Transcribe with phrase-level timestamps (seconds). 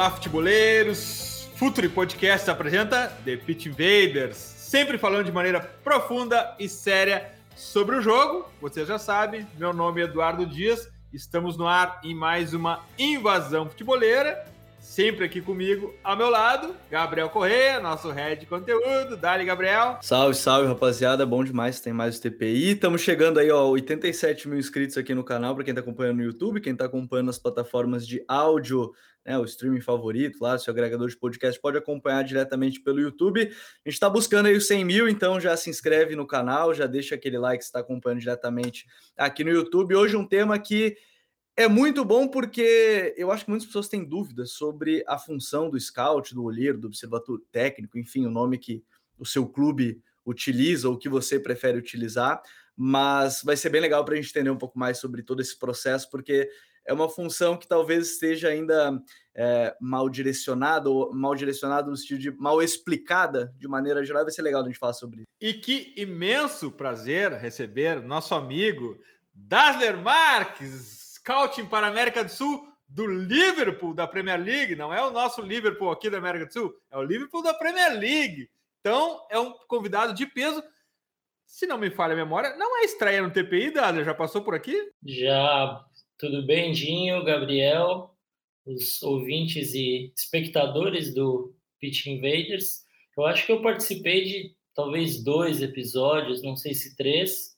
[0.00, 1.46] Olá, futeboleiros!
[1.56, 8.00] Futuri Podcast apresenta The Pitch Invaders, sempre falando de maneira profunda e séria sobre o
[8.00, 8.48] jogo.
[8.62, 13.68] Você já sabe, meu nome é Eduardo Dias, estamos no ar em mais uma invasão
[13.68, 14.42] futeboleira.
[14.80, 19.14] Sempre aqui comigo, ao meu lado, Gabriel Correia, nosso head de conteúdo.
[19.14, 19.98] Dali, Gabriel.
[20.00, 21.26] Salve, salve, rapaziada.
[21.26, 22.70] Bom demais, tem mais o TPI.
[22.70, 26.24] Estamos chegando aí, ó, 87 mil inscritos aqui no canal, para quem está acompanhando no
[26.24, 28.90] YouTube, quem está acompanhando nas plataformas de áudio,
[29.30, 33.42] né, o streaming favorito lá, seu agregador de podcast, pode acompanhar diretamente pelo YouTube.
[33.42, 36.86] A gente está buscando aí os 100 mil, então já se inscreve no canal, já
[36.86, 38.86] deixa aquele like se está acompanhando diretamente
[39.16, 39.94] aqui no YouTube.
[39.94, 40.96] Hoje um tema que
[41.56, 45.78] é muito bom porque eu acho que muitas pessoas têm dúvidas sobre a função do
[45.78, 48.82] scout, do olheiro, do observador técnico, enfim, o nome que
[49.16, 52.42] o seu clube utiliza ou que você prefere utilizar,
[52.76, 55.56] mas vai ser bem legal para a gente entender um pouco mais sobre todo esse
[55.56, 56.50] processo, porque
[56.86, 59.00] é uma função que talvez esteja ainda
[59.34, 64.32] é, mal direcionada, ou mal direcionada no sentido de mal explicada de maneira geral, vai
[64.32, 65.28] ser legal a gente falar sobre isso.
[65.40, 68.98] E que imenso prazer receber nosso amigo
[69.32, 75.00] Dasler Marques, scouting para a América do Sul do Liverpool da Premier League, não é
[75.02, 78.50] o nosso Liverpool aqui da América do Sul, é o Liverpool da Premier League.
[78.80, 80.62] Então, é um convidado de peso.
[81.46, 84.02] Se não me falha a memória, não é estreia no TPI, Dada?
[84.02, 84.90] Já passou por aqui?
[85.04, 85.84] Já.
[86.20, 88.14] Tudo bem, Dinho, Gabriel,
[88.66, 92.84] os ouvintes e espectadores do Pitch Invaders.
[93.16, 97.56] Eu acho que eu participei de talvez dois episódios, não sei se três,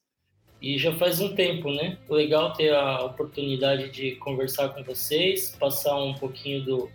[0.60, 1.98] e já faz um tempo, né?
[2.08, 6.90] Legal ter a oportunidade de conversar com vocês, passar um pouquinho do,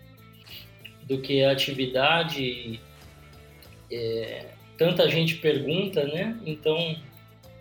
[1.02, 2.80] do que é atividade.
[3.92, 6.40] É, tanta gente pergunta, né?
[6.46, 6.96] Então,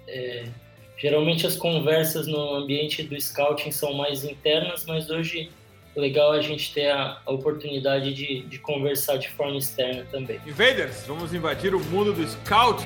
[0.07, 0.49] é,
[0.97, 5.49] geralmente as conversas no ambiente do scouting são mais internas, mas hoje
[5.95, 10.39] legal a gente ter a, a oportunidade de, de conversar de forma externa também.
[10.45, 12.83] Invaders, vamos invadir o mundo do scout.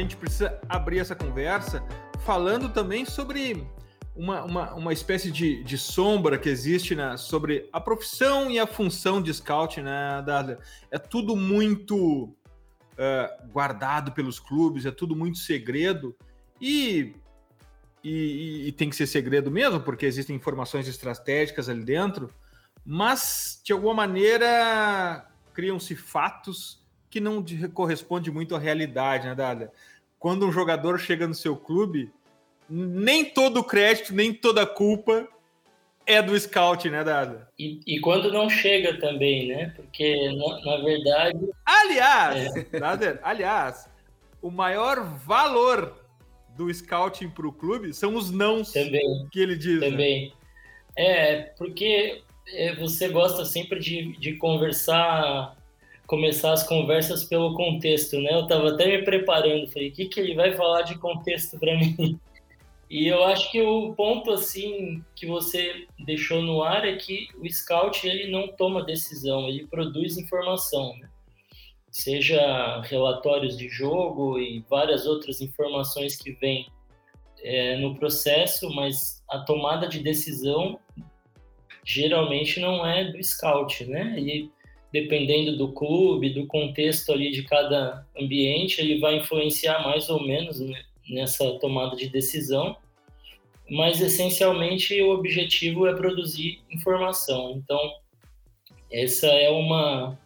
[0.00, 1.82] Gente precisa abrir essa conversa
[2.24, 3.66] falando também sobre
[4.14, 8.66] uma, uma, uma espécie de, de sombra que existe né, sobre a profissão e a
[8.66, 10.58] função de scout, né, Dada?
[10.90, 16.14] É tudo muito uh, guardado pelos clubes, é tudo muito segredo
[16.60, 17.14] e,
[18.02, 22.30] e, e, tem que ser segredo mesmo, porque existem informações estratégicas ali dentro,
[22.84, 26.85] mas de alguma maneira criam-se fatos
[27.16, 29.72] que não corresponde muito à realidade, né, Dada?
[30.18, 32.12] Quando um jogador chega no seu clube,
[32.68, 35.26] nem todo o crédito, nem toda a culpa
[36.04, 37.48] é do scout, né, Dada?
[37.58, 39.72] E, e quando não chega também, né?
[39.74, 41.38] Porque, na, na verdade...
[41.64, 42.64] Aliás, é.
[42.78, 43.88] Dada, aliás,
[44.42, 45.96] o maior valor
[46.54, 49.80] do scouting para o clube são os nãos também, que ele diz.
[49.80, 49.90] Né?
[49.90, 50.26] Também.
[50.28, 50.32] Né?
[50.98, 55.55] É, porque é, você gosta sempre de, de conversar
[56.06, 58.32] começar as conversas pelo contexto, né?
[58.32, 61.76] Eu estava até me preparando, falei, o que, que ele vai falar de contexto para
[61.76, 62.18] mim?
[62.88, 67.52] E eu acho que o ponto assim que você deixou no ar é que o
[67.52, 71.08] scout ele não toma decisão, ele produz informação, né?
[71.96, 76.68] seja relatórios de jogo e várias outras informações que vêm
[77.42, 80.78] é, no processo, mas a tomada de decisão
[81.82, 84.14] geralmente não é do scout, né?
[85.00, 90.60] Dependendo do clube, do contexto ali de cada ambiente, ele vai influenciar mais ou menos
[90.60, 92.76] né, nessa tomada de decisão.
[93.68, 97.52] Mas essencialmente o objetivo é produzir informação.
[97.56, 97.80] Então,
[98.90, 100.18] essa é uma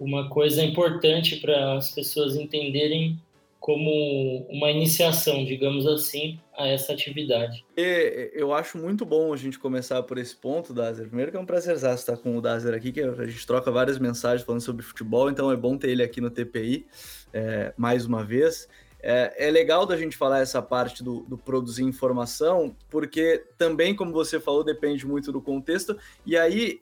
[0.00, 3.18] uma coisa importante para as pessoas entenderem
[3.68, 7.66] como uma iniciação, digamos assim, a essa atividade.
[7.76, 11.06] Eu acho muito bom a gente começar por esse ponto, Dazer.
[11.06, 13.98] Primeiro que é um prazer estar com o Dazer aqui, que a gente troca várias
[13.98, 16.86] mensagens falando sobre futebol, então é bom ter ele aqui no TPI
[17.30, 18.66] é, mais uma vez.
[19.02, 24.12] É, é, legal da gente falar essa parte do, do, produzir informação, porque também, como
[24.12, 25.94] você falou, depende muito do contexto.
[26.24, 26.80] E aí,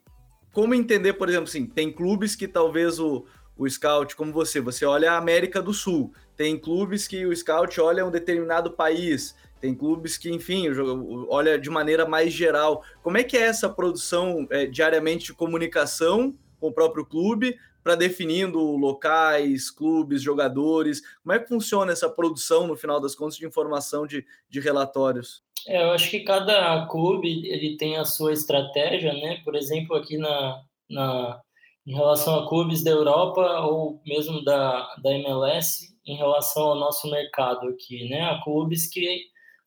[0.53, 3.27] como entender, por exemplo, assim, tem clubes que talvez o,
[3.59, 7.81] o scout, como você, você olha a América do Sul, tem clubes que o scout
[7.81, 10.69] olha um determinado país, tem clubes que, enfim,
[11.29, 12.85] olha de maneira mais geral.
[13.03, 17.95] Como é que é essa produção é, diariamente de comunicação com o próprio clube para
[17.95, 21.01] definindo locais, clubes, jogadores?
[21.23, 25.43] Como é que funciona essa produção, no final das contas, de informação de, de relatórios?
[25.67, 29.41] É, eu acho que cada clube ele tem a sua estratégia, né?
[29.43, 31.41] Por exemplo, aqui na, na
[31.87, 37.11] em relação a clubes da Europa ou mesmo da, da MLS, em relação ao nosso
[37.11, 38.23] mercado aqui, né?
[38.23, 39.27] Há clubes que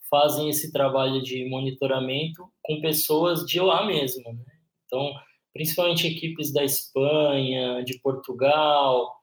[0.10, 4.46] fazem esse trabalho de monitoramento com pessoas de lá mesmo, né?
[4.86, 5.14] Então,
[5.54, 9.20] principalmente equipes da Espanha, de Portugal,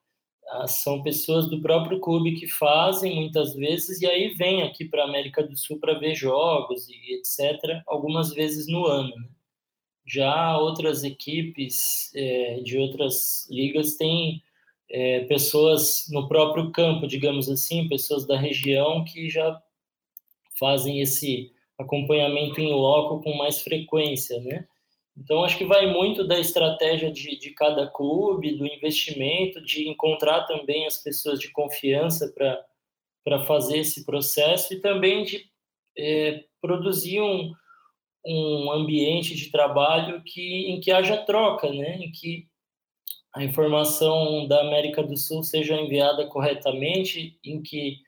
[0.49, 5.03] ah, são pessoas do próprio clube que fazem muitas vezes e aí vem aqui para
[5.03, 7.83] a América do Sul para ver jogos e etc.
[7.87, 9.09] Algumas vezes no ano.
[9.09, 9.29] Né?
[10.07, 14.41] Já outras equipes é, de outras ligas têm
[14.91, 19.61] é, pessoas no próprio campo, digamos assim, pessoas da região que já
[20.59, 24.67] fazem esse acompanhamento em loco com mais frequência, né?
[25.17, 30.43] Então, acho que vai muito da estratégia de, de cada clube, do investimento, de encontrar
[30.43, 32.32] também as pessoas de confiança
[33.25, 35.47] para fazer esse processo e também de
[35.97, 37.50] é, produzir um,
[38.27, 41.97] um ambiente de trabalho que, em que haja troca, né?
[41.97, 42.47] em que
[43.37, 47.99] a informação da América do Sul seja enviada corretamente, em que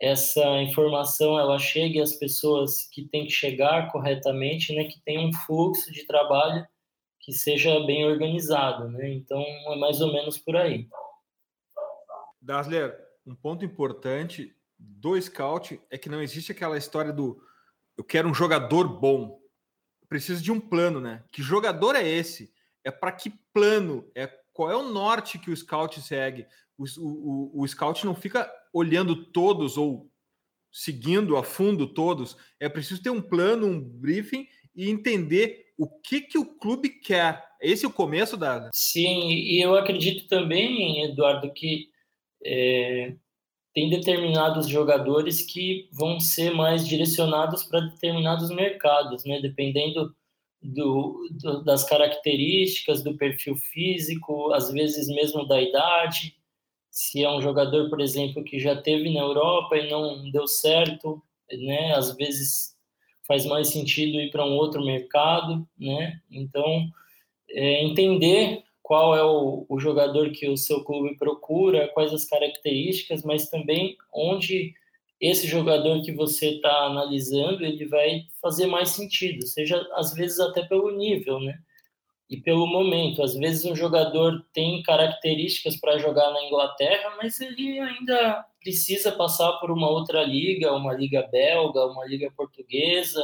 [0.00, 5.32] essa informação ela chegue às pessoas que tem que chegar corretamente, né, que tem um
[5.32, 6.64] fluxo de trabalho
[7.18, 9.10] que seja bem organizado, né?
[9.10, 10.88] Então é mais ou menos por aí.
[12.40, 12.96] Dasler,
[13.26, 17.42] um ponto importante do scout é que não existe aquela história do
[17.96, 19.40] eu quero um jogador bom.
[20.08, 21.24] Preciso de um plano, né?
[21.32, 22.54] Que jogador é esse?
[22.84, 24.08] É para que plano?
[24.14, 24.28] É
[24.58, 26.44] qual é o norte que o scout segue?
[26.76, 30.10] O, o, o, scout não fica olhando todos ou
[30.72, 32.36] seguindo a fundo todos.
[32.58, 37.40] É preciso ter um plano, um briefing e entender o que, que o clube quer.
[37.62, 38.68] Esse é o começo da.
[38.74, 41.90] Sim, e eu acredito também, Eduardo, que
[42.44, 43.14] é,
[43.72, 49.40] tem determinados jogadores que vão ser mais direcionados para determinados mercados, né?
[49.40, 50.12] Dependendo
[50.62, 56.38] do, do, das características, do perfil físico, às vezes mesmo da idade
[56.98, 61.22] se é um jogador, por exemplo, que já teve na Europa e não deu certo,
[61.48, 61.92] né?
[61.94, 62.76] Às vezes
[63.26, 66.20] faz mais sentido ir para um outro mercado, né?
[66.28, 66.88] Então,
[67.50, 73.22] é, entender qual é o, o, jogador que o seu clube procura, quais as características,
[73.22, 74.74] mas também onde
[75.20, 80.64] esse jogador que você está analisando ele vai fazer mais sentido, seja às vezes até
[80.66, 81.58] pelo nível, né?
[82.28, 83.22] e pelo momento.
[83.22, 89.52] Às vezes um jogador tem características para jogar na Inglaterra, mas ele ainda precisa passar
[89.54, 93.22] por uma outra liga, uma liga belga, uma liga portuguesa,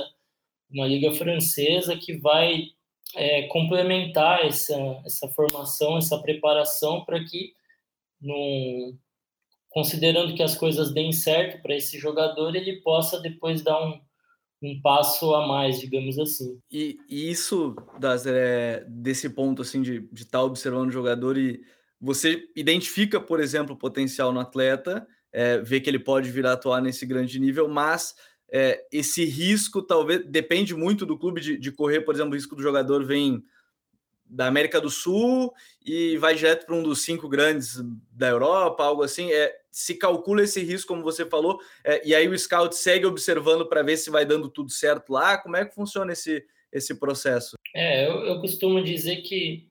[0.71, 2.69] uma liga francesa que vai
[3.15, 7.53] é, complementar essa, essa formação, essa preparação para que,
[8.21, 8.97] num,
[9.75, 14.01] considerando que as coisas deem certo para esse jogador, ele possa depois dar um
[14.65, 16.59] um passo a mais, digamos assim.
[16.71, 21.61] E, e isso, das, é, desse ponto assim de estar tá observando o jogador e
[22.01, 26.53] você identifica, por exemplo, o potencial no atleta, é, vê que ele pode vir a
[26.53, 28.15] atuar nesse grande nível, mas
[28.51, 32.57] é, esse risco talvez depende muito do clube de, de, correr, por exemplo, o risco
[32.57, 33.43] do jogador vem
[34.25, 35.53] da América do Sul
[35.85, 39.33] e vai direto para um dos cinco grandes da Europa, algo assim.
[39.33, 43.67] É, se calcula esse risco, como você falou, é, e aí o scout segue observando
[43.67, 45.37] para ver se vai dando tudo certo lá.
[45.39, 47.57] Como é que funciona esse, esse processo?
[47.75, 49.69] É, eu, eu costumo dizer que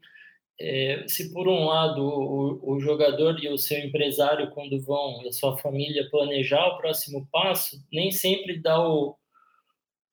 [0.60, 5.32] é, se por um lado o, o, jogador e o seu empresário, quando vão, a
[5.32, 9.16] sua família planejar o próximo passo, nem sempre dá o,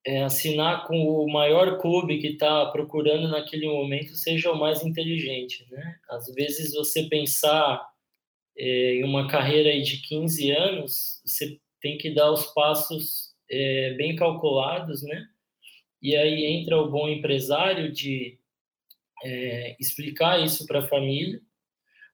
[0.07, 5.67] é, assinar com o maior clube que está procurando naquele momento seja o mais inteligente,
[5.71, 5.99] né?
[6.09, 7.87] Às vezes você pensar
[8.57, 14.17] é, em uma carreira de 15 anos, você tem que dar os passos é, bem
[14.17, 15.27] calculados, né?
[16.03, 18.39] E aí entra o bom empresário de
[19.23, 21.41] é, explicar isso para a família,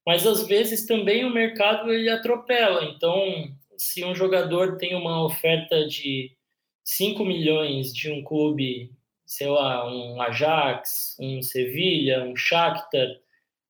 [0.04, 5.86] mas às vezes também o mercado ele atropela, então se um jogador tem uma oferta
[5.86, 6.35] de
[6.86, 8.92] 5 milhões de um clube,
[9.26, 13.08] sei lá, um Ajax, um Sevilha, um Shakhtar,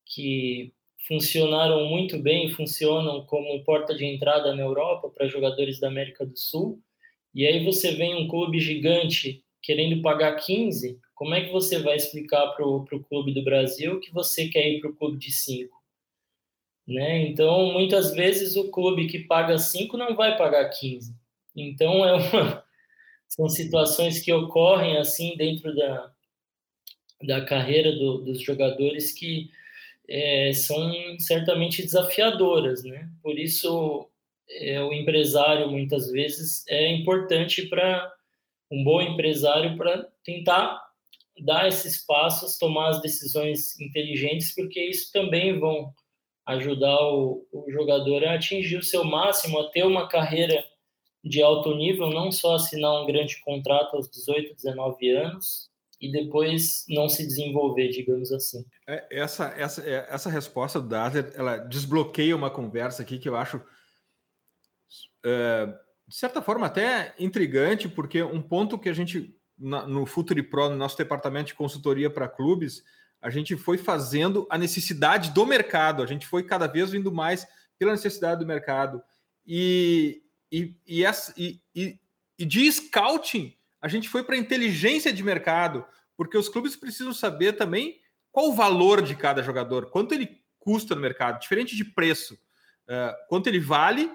[0.05, 0.71] que
[1.09, 6.39] funcionaram muito bem, funcionam como porta de entrada na Europa para jogadores da América do
[6.39, 6.79] Sul,
[7.35, 11.97] e aí você vem um clube gigante querendo pagar 15, como é que você vai
[11.97, 15.75] explicar para o clube do Brasil que você quer ir para o clube de 5?
[16.87, 17.29] Né?
[17.29, 21.17] Então, muitas vezes o clube que paga 5 não vai pagar 15.
[21.57, 22.66] Então, é uma,
[23.29, 26.13] são situações que ocorrem assim dentro da,
[27.23, 29.51] da carreira do, dos jogadores que
[30.09, 32.85] é, são certamente desafiadoras.
[32.85, 33.09] Né?
[33.23, 34.09] Por isso,
[34.49, 38.13] é, o empresário, muitas vezes, é importante para
[38.71, 40.85] um bom empresário para tentar
[41.41, 45.93] dar esses passos, tomar as decisões inteligentes, porque isso também vão
[46.47, 50.65] ajudar o, o jogador a atingir o seu máximo, a ter uma carreira
[51.27, 55.69] de alto nível, não só assinar um grande contrato aos 18, 19 anos
[56.01, 58.65] e depois não se desenvolver, digamos assim.
[58.87, 63.35] É, essa, essa, é, essa resposta do Dazzler, ela desbloqueia uma conversa aqui que eu
[63.35, 63.61] acho,
[65.25, 65.67] é,
[66.07, 70.77] de certa forma, até intrigante, porque um ponto que a gente, no Futuri Pro, no
[70.77, 72.85] nosso departamento de consultoria para clubes,
[73.21, 77.47] a gente foi fazendo a necessidade do mercado, a gente foi cada vez vindo mais
[77.79, 79.03] pela necessidade do mercado.
[79.47, 80.23] E,
[80.57, 81.05] e,
[81.37, 81.99] e, e,
[82.39, 85.85] e, de scouting, a gente foi para inteligência de mercado,
[86.17, 88.01] porque os clubes precisam saber também
[88.33, 93.15] qual o valor de cada jogador, quanto ele custa no mercado, diferente de preço, uh,
[93.29, 94.11] quanto ele vale,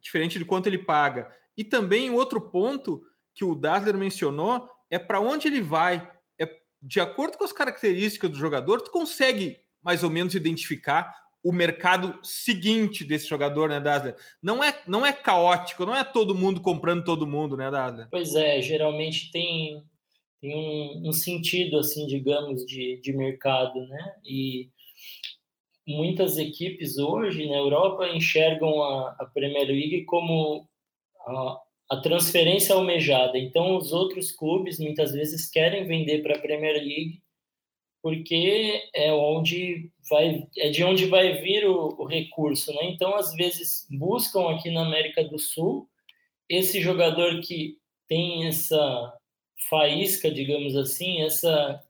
[0.00, 1.30] diferente de quanto ele paga.
[1.56, 6.10] E também outro ponto que o Dazzler mencionou é para onde ele vai.
[6.38, 6.48] É
[6.80, 11.12] de acordo com as características do jogador, tu consegue mais ou menos identificar
[11.42, 14.16] o mercado seguinte desse jogador, né, Dazzler?
[14.42, 18.08] Não é, não é caótico, não é todo mundo comprando todo mundo, né, Dazzler?
[18.10, 19.82] Pois é, geralmente tem,
[20.40, 24.14] tem um, um sentido, assim, digamos, de, de mercado, né?
[24.24, 24.68] E
[25.86, 30.68] muitas equipes hoje na Europa enxergam a, a Premier League como
[31.26, 33.38] a, a transferência almejada.
[33.38, 37.21] Então, os outros clubes muitas vezes querem vender para a Premier League
[38.02, 42.84] porque é onde vai é de onde vai vir o, o, recurso, né?
[42.86, 45.88] Então às vezes buscam aqui na América do Sul
[46.48, 47.78] esse jogador que
[48.08, 49.16] tem essa
[49.70, 51.80] faísca, digamos assim, essa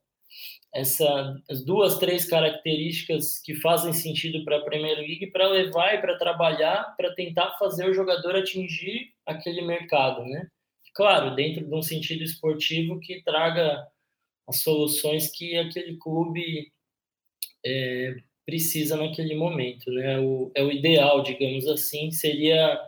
[0.75, 6.01] essa as duas três características que fazem sentido para a Premier League para levar e
[6.01, 10.47] para trabalhar para tentar fazer o jogador atingir aquele mercado, né?
[10.95, 13.87] Claro, dentro de um sentido esportivo que traga
[14.49, 16.73] as soluções que aquele clube
[17.65, 20.19] é, precisa naquele momento, né?
[20.19, 22.81] O, é o ideal, digamos assim, seria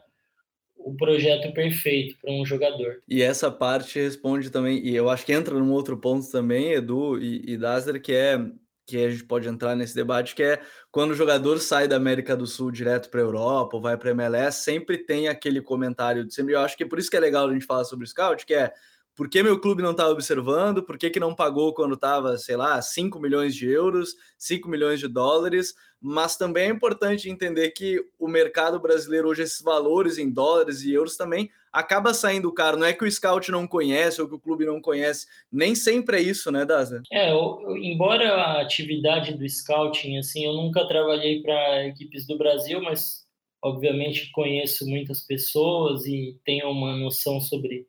[0.76, 3.02] o projeto perfeito para um jogador.
[3.08, 7.18] E essa parte responde também, e eu acho que entra num outro ponto também, Edu
[7.18, 8.38] e, e Dazer, que é
[8.87, 12.37] que a gente pode entrar nesse debate, que é quando o jogador sai da América
[12.37, 16.23] do Sul direto para a Europa ou vai para a MLS, sempre tem aquele comentário
[16.25, 16.52] de sempre.
[16.52, 18.44] Eu acho que é por isso que é legal a gente falar sobre o scout,
[18.44, 18.70] que é
[19.14, 22.56] por que meu clube não estava observando, por que, que não pagou quando estava, sei
[22.56, 28.04] lá, 5 milhões de euros, 5 milhões de dólares, mas também é importante entender que
[28.18, 32.76] o mercado brasileiro hoje, esses valores em dólares e euros também acaba saindo caro.
[32.76, 36.18] Não é que o scout não conhece ou que o clube não conhece, nem sempre
[36.18, 37.02] é isso, né, Daza?
[37.11, 42.83] É, eu, embora a atividade do scouting, assim, eu nunca trabalhei para equipes do Brasil,
[42.83, 43.25] mas
[43.62, 47.87] obviamente conheço muitas pessoas e tenho uma noção sobre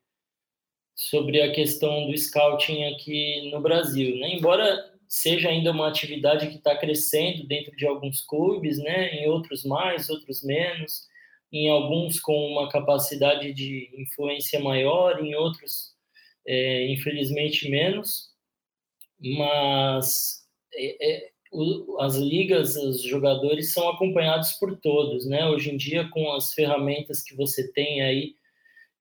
[0.96, 4.34] sobre a questão do scouting aqui no Brasil, né?
[4.34, 9.14] Embora seja ainda uma atividade que está crescendo dentro de alguns clubes, né?
[9.16, 11.08] Em outros mais, outros menos,
[11.52, 15.94] em alguns com uma capacidade de influência maior, em outros,
[16.48, 18.30] é, infelizmente, menos.
[19.20, 25.46] Mas é, é, o, as ligas, os jogadores são acompanhados por todos, né?
[25.48, 28.36] Hoje em dia, com as ferramentas que você tem aí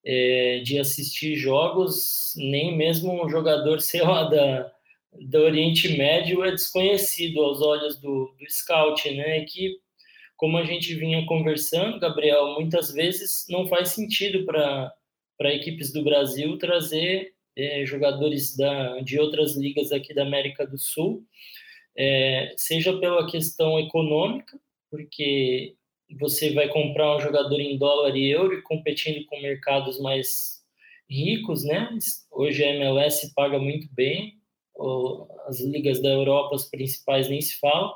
[0.05, 4.73] é, de assistir jogos, nem mesmo um jogador, sei lá, da,
[5.13, 9.45] do Oriente Médio é desconhecido aos olhos do, do scout, né?
[9.45, 9.79] Que,
[10.37, 14.93] como a gente vinha conversando, Gabriel, muitas vezes não faz sentido para
[15.55, 21.25] equipes do Brasil trazer é, jogadores da, de outras ligas aqui da América do Sul,
[21.97, 24.59] é, seja pela questão econômica,
[24.91, 25.77] porque
[26.19, 30.63] você vai comprar um jogador em dólar e euro e competindo com mercados mais
[31.09, 31.89] ricos, né?
[32.31, 34.35] Hoje a MLS paga muito bem,
[35.47, 37.93] as ligas da Europa, as principais, nem se falam.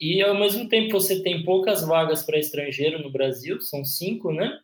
[0.00, 4.58] E ao mesmo tempo você tem poucas vagas para estrangeiro no Brasil, são cinco, né?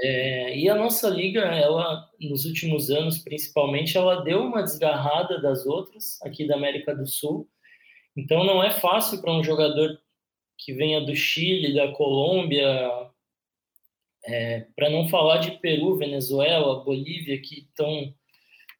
[0.00, 5.66] É, e a nossa liga, ela nos últimos anos, principalmente, ela deu uma desgarrada das
[5.66, 7.48] outras aqui da América do Sul.
[8.16, 9.98] Então não é fácil para um jogador
[10.58, 12.90] que venha do Chile, da Colômbia,
[14.24, 18.12] é, para não falar de Peru, Venezuela, Bolívia, que estão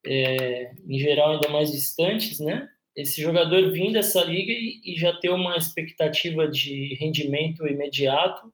[0.05, 2.69] é, em geral ainda mais distantes, né?
[2.95, 8.53] Esse jogador vir dessa liga e, e já ter uma expectativa de rendimento imediato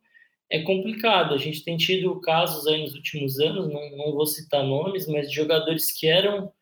[0.50, 1.34] é complicado.
[1.34, 5.30] A gente tem tido casos aí nos últimos anos, não, não vou citar nomes, mas
[5.30, 6.52] de jogadores que eram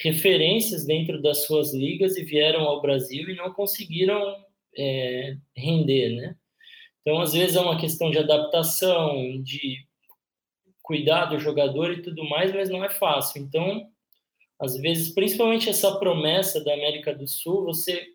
[0.00, 4.36] referências dentro das suas ligas e vieram ao Brasil e não conseguiram
[4.78, 6.36] é, render, né?
[7.00, 9.86] Então, às vezes é uma questão de adaptação, de
[10.82, 13.42] cuidar do jogador e tudo mais, mas não é fácil.
[13.42, 13.88] Então,
[14.60, 18.06] às vezes, principalmente essa promessa da América do Sul, você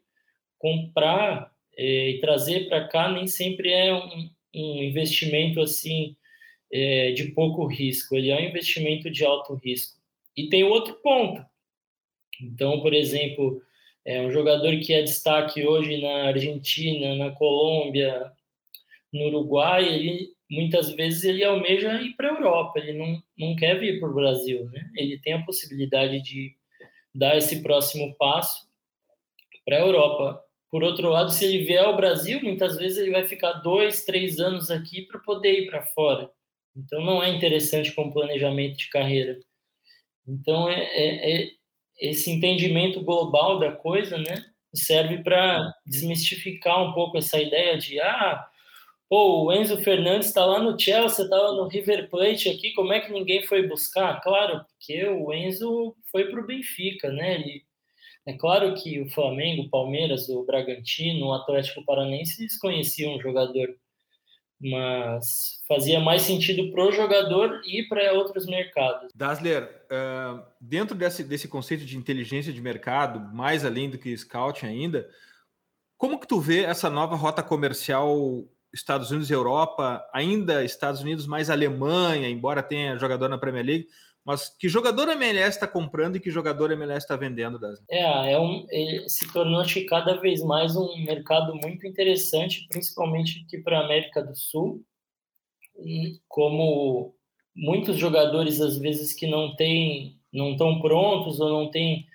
[0.58, 6.16] comprar é, e trazer para cá nem sempre é um, um investimento assim
[6.72, 10.00] é, de pouco risco, ele é um investimento de alto risco.
[10.36, 11.44] E tem outro ponto.
[12.42, 13.62] Então, por exemplo,
[14.06, 18.32] é um jogador que é destaque hoje na Argentina, na Colômbia,
[19.12, 23.80] no Uruguai, ele muitas vezes ele almeja ir para a Europa, ele não, não quer
[23.80, 24.92] vir para o Brasil, né?
[24.96, 26.56] Ele tem a possibilidade de
[27.14, 28.68] dar esse próximo passo
[29.66, 30.44] para a Europa.
[30.70, 34.40] Por outro lado, se ele vier ao Brasil, muitas vezes ele vai ficar dois, três
[34.40, 36.30] anos aqui para poder ir para fora.
[36.76, 39.40] Então, não é interessante com planejamento de carreira.
[40.28, 41.52] Então, é, é, é
[42.04, 48.46] esse entendimento global da coisa, né, serve para desmistificar um pouco essa ideia de ah,
[49.10, 53.00] pô, o Enzo Fernandes está lá no Chelsea, estava no River Plate aqui, como é
[53.00, 54.20] que ninguém foi buscar?
[54.22, 57.36] Claro, porque o Enzo foi para o Benfica, né?
[57.36, 57.64] Ele
[58.26, 63.22] é claro que o Flamengo, o Palmeiras, o Bragantino, o Atlético Paranense eles conheciam o
[63.22, 63.70] jogador,
[64.62, 69.12] mas fazia mais sentido para o jogador e para outros mercados.
[69.14, 69.70] Dasler,
[70.60, 75.10] dentro desse, desse conceito de inteligência de mercado, mais além do que scouting ainda,
[75.98, 81.28] como que tu vê essa nova rota comercial Estados Unidos e Europa, ainda Estados Unidos
[81.28, 83.88] mais Alemanha, embora tenha jogador na Premier League,
[84.26, 87.60] mas que jogador a MLS está comprando e que jogador a MLS está vendendo?
[87.60, 87.84] Das...
[87.90, 88.66] É, é um,
[89.08, 93.86] se tornou acho que cada vez mais um mercado muito interessante, principalmente aqui para a
[93.86, 94.82] América do Sul.
[95.78, 97.14] E como
[97.56, 102.08] muitos jogadores às vezes que não têm, não estão prontos ou não têm,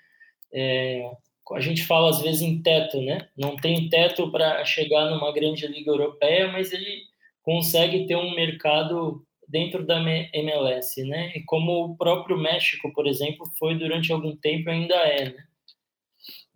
[0.53, 1.11] é,
[1.53, 3.29] a gente fala às vezes em teto, né?
[3.37, 7.03] Não tem teto para chegar numa grande liga europeia, mas ele
[7.43, 11.33] consegue ter um mercado dentro da MLS, né?
[11.35, 15.45] E como o próprio México, por exemplo, foi durante algum tempo ainda é, né?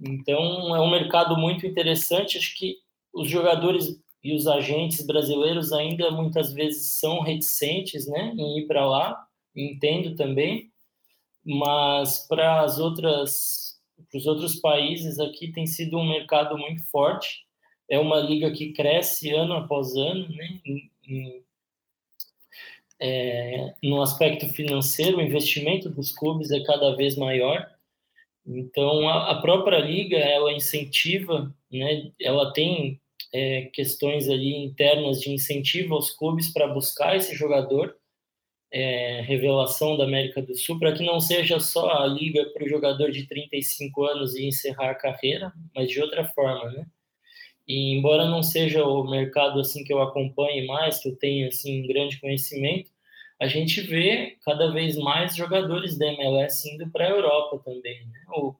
[0.00, 2.36] Então é um mercado muito interessante.
[2.36, 2.76] Acho que
[3.12, 8.86] os jogadores e os agentes brasileiros ainda muitas vezes são reticentes, né, em ir para
[8.86, 9.26] lá.
[9.54, 10.70] Entendo também,
[11.44, 17.44] mas para as outras, para os outros países aqui tem sido um mercado muito forte.
[17.90, 20.60] É uma liga que cresce ano após ano, né?
[23.04, 27.68] É, no aspecto financeiro, o investimento dos clubes é cada vez maior.
[28.46, 33.00] Então, a, a própria liga, ela incentiva, né, ela tem
[33.34, 37.96] é, questões ali internas de incentivo aos clubes para buscar esse jogador,
[38.70, 42.68] é, revelação da América do Sul, para que não seja só a liga para o
[42.68, 46.86] jogador de 35 anos e encerrar a carreira, mas de outra forma, né?
[47.66, 51.82] E embora não seja o mercado assim que eu acompanhe mais, que eu tenha assim
[51.82, 52.91] um grande conhecimento,
[53.42, 58.06] a gente vê cada vez mais jogadores da MLS indo para a Europa também.
[58.06, 58.20] Né?
[58.36, 58.54] O,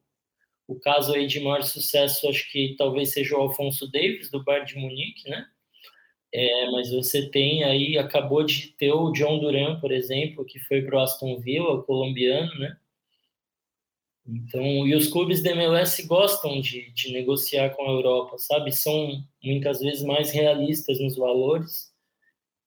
[0.66, 4.66] o caso aí de maior sucesso, acho que talvez seja o Alfonso Davis, do Bayern
[4.66, 5.46] de Munique, né?
[6.34, 10.82] É, mas você tem aí, acabou de ter o John Duran, por exemplo, que foi
[10.82, 12.76] para o Aston Villa, o colombiano, né?
[14.26, 18.72] Então, e os clubes da MLS gostam de, de negociar com a Europa, sabe?
[18.72, 21.91] São muitas vezes mais realistas nos valores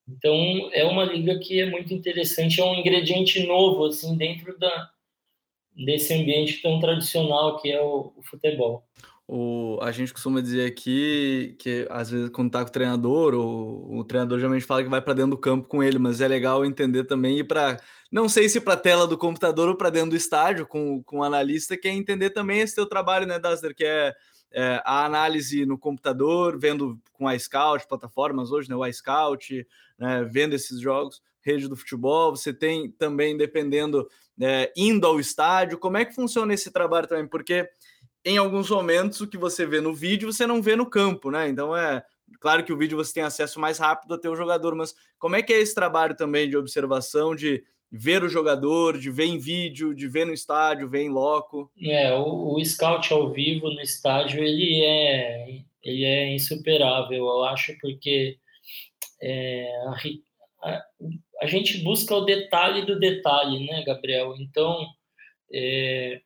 [0.07, 4.89] então, é uma liga que é muito interessante, é um ingrediente novo, assim, dentro da,
[5.75, 8.83] desse ambiente tão tradicional que é o, o futebol.
[9.27, 13.97] O, a gente costuma dizer aqui que às vezes quando tá com o treinador, o,
[13.97, 16.63] o treinador geralmente fala que vai para dentro do campo com ele, mas é legal
[16.63, 20.15] entender também ir para não sei se para tela do computador ou para dentro do
[20.15, 23.83] estádio com, com o analista, que é entender também esse teu trabalho, né, Daster, que
[23.83, 24.13] é,
[24.51, 30.23] é, a análise no computador, vendo com a Scout, plataformas hoje, né, o iScout, né,
[30.23, 34.07] vendo esses jogos, rede do futebol, você tem também, dependendo,
[34.41, 37.27] é, indo ao estádio, como é que funciona esse trabalho também?
[37.27, 37.69] Porque
[38.23, 41.47] em alguns momentos o que você vê no vídeo você não vê no campo, né?
[41.47, 42.03] Então é
[42.39, 45.41] Claro que o vídeo você tem acesso mais rápido até o jogador, mas como é
[45.41, 49.93] que é esse trabalho também de observação, de ver o jogador, de ver em vídeo,
[49.93, 51.71] de ver no estádio, ver em loco?
[51.81, 57.77] É, o, o scout ao vivo no estádio, ele é, ele é insuperável, eu acho,
[57.79, 58.37] porque
[59.21, 59.69] é,
[60.63, 60.83] a, a,
[61.41, 64.35] a, gente busca o detalhe do detalhe, né, Gabriel?
[64.39, 64.85] Então,
[65.53, 66.21] é,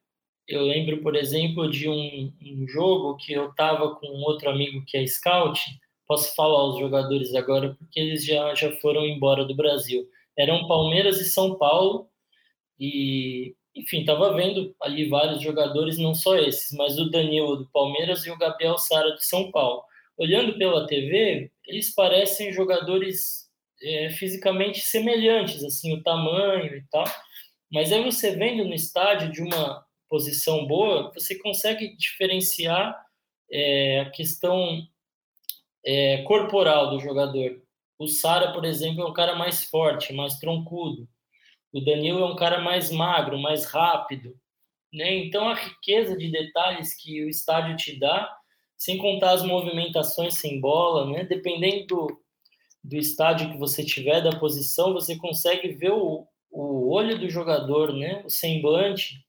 [0.48, 4.98] eu lembro, por exemplo, de um, um jogo que eu estava com outro amigo que
[4.98, 5.62] é scout,
[6.08, 10.08] posso falar os jogadores agora porque eles já, já foram embora do Brasil.
[10.40, 12.10] Eram Palmeiras e São Paulo,
[12.80, 18.26] e enfim, estava vendo ali vários jogadores, não só esses, mas o Danilo do Palmeiras
[18.26, 19.84] e o Gabriel Sara do São Paulo.
[20.18, 23.50] Olhando pela TV, eles parecem jogadores
[23.82, 27.06] é, fisicamente semelhantes, assim, o tamanho e tal.
[27.72, 32.98] Mas aí você vendo no estádio de uma posição boa, você consegue diferenciar
[33.52, 34.82] é, a questão
[35.86, 37.62] é, corporal do jogador.
[38.00, 41.06] O Sara, por exemplo, é um cara mais forte, mais troncudo.
[41.74, 44.34] O Danilo é um cara mais magro, mais rápido.
[44.92, 45.18] Né?
[45.18, 48.34] Então, a riqueza de detalhes que o estádio te dá,
[48.78, 51.26] sem contar as movimentações sem bola, né?
[51.26, 52.22] dependendo do,
[52.86, 57.94] do estádio que você tiver, da posição, você consegue ver o, o olho do jogador,
[57.94, 58.24] né?
[58.26, 59.24] o semblante,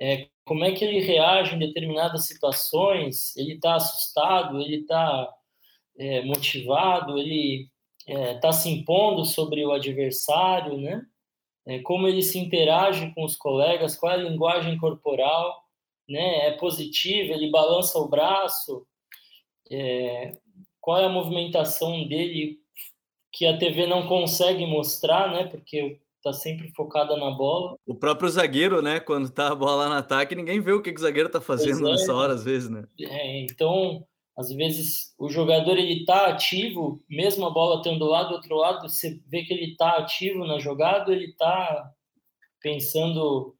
[0.00, 5.28] é, como é que ele reage em determinadas situações, ele está assustado, ele está
[5.98, 7.71] é, motivado, ele
[8.06, 11.06] está é, tá se impondo sobre o adversário, né?
[11.64, 15.64] É, como ele se interage com os colegas, qual é a linguagem corporal,
[16.08, 16.48] né?
[16.48, 18.84] É positivo, ele balança o braço,
[19.70, 20.32] é,
[20.80, 22.58] qual é a movimentação dele
[23.32, 25.44] que a TV não consegue mostrar, né?
[25.44, 27.76] Porque tá sempre focada na bola.
[27.86, 29.00] O próprio zagueiro, né?
[29.00, 31.86] Quando tá a bola no ataque, ninguém vê o que, que o zagueiro tá fazendo
[31.88, 32.84] é, nessa hora, às vezes, né?
[33.00, 34.06] É, então,
[34.42, 38.56] às vezes, o jogador ele tá ativo, mesmo a bola estando do lado do outro
[38.56, 41.92] lado, você vê que ele tá ativo na jogada, ele tá
[42.60, 43.56] pensando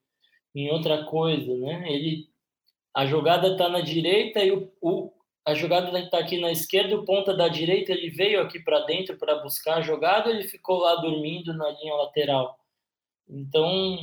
[0.55, 1.93] em outra coisa, né?
[1.93, 2.29] Ele,
[2.95, 5.13] a jogada tá na direita e o, o
[5.45, 9.17] a jogada está aqui na esquerda, o ponta da direita ele veio aqui para dentro
[9.19, 12.59] para buscar a jogada, ele ficou lá dormindo na linha lateral.
[13.29, 13.99] Então,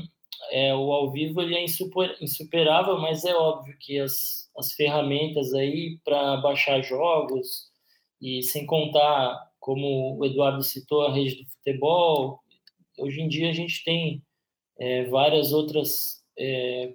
[0.52, 5.54] é, o ao vivo ele é insuper, insuperável, mas é óbvio que as, as ferramentas
[5.54, 7.69] aí para baixar jogos
[8.22, 12.39] e sem contar, como o Eduardo citou, a rede do futebol,
[12.98, 14.22] hoje em dia a gente tem
[14.78, 16.93] é, várias outras é,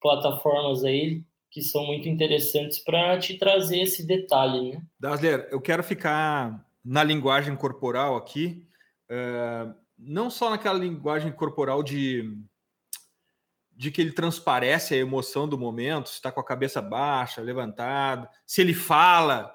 [0.00, 4.82] plataformas aí que são muito interessantes para te trazer esse detalhe, né?
[4.98, 8.64] Dasler, eu quero ficar na linguagem corporal aqui,
[9.10, 12.38] uh, não só naquela linguagem corporal de
[13.80, 18.28] de que ele transparece a emoção do momento, se está com a cabeça baixa, levantada,
[18.46, 19.50] se ele fala,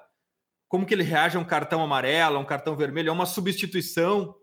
[0.66, 4.34] como que ele reage a um cartão amarelo, a um cartão vermelho, é uma substituição.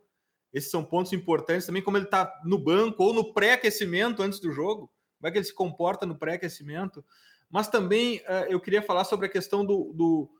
[0.54, 4.54] Esses são pontos importantes também, como ele está no banco ou no pré-aquecimento antes do
[4.54, 7.04] jogo, como é que ele se comporta no pré-aquecimento.
[7.50, 10.32] Mas também uh, eu queria falar sobre a questão do, do,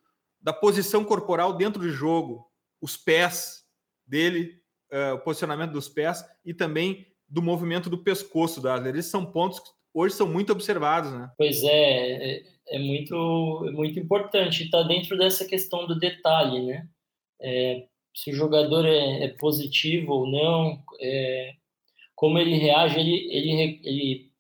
[0.42, 3.66] da posição corporal dentro do jogo, os pés
[4.08, 8.96] dele, uh, o posicionamento dos pés e também do movimento do pescoço da Adler.
[8.96, 11.32] Esses são pontos que hoje são muito observados, né?
[11.36, 14.64] Pois é, é, é muito, é muito importante.
[14.64, 16.88] Está dentro dessa questão do detalhe, né?
[17.42, 21.54] É, se o jogador é, é positivo ou não, é,
[22.14, 24.34] como ele reage, ele, ele, ele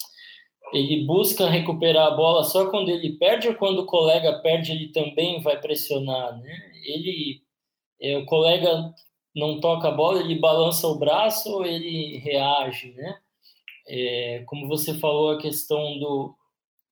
[0.71, 4.87] ele busca recuperar a bola só quando ele perde ou quando o colega perde ele
[4.87, 6.71] também vai pressionar, né?
[6.83, 7.43] Ele,
[8.17, 8.91] o colega
[9.35, 13.19] não toca a bola, ele balança o braço ou ele reage, né?
[13.87, 16.35] É, como você falou a questão do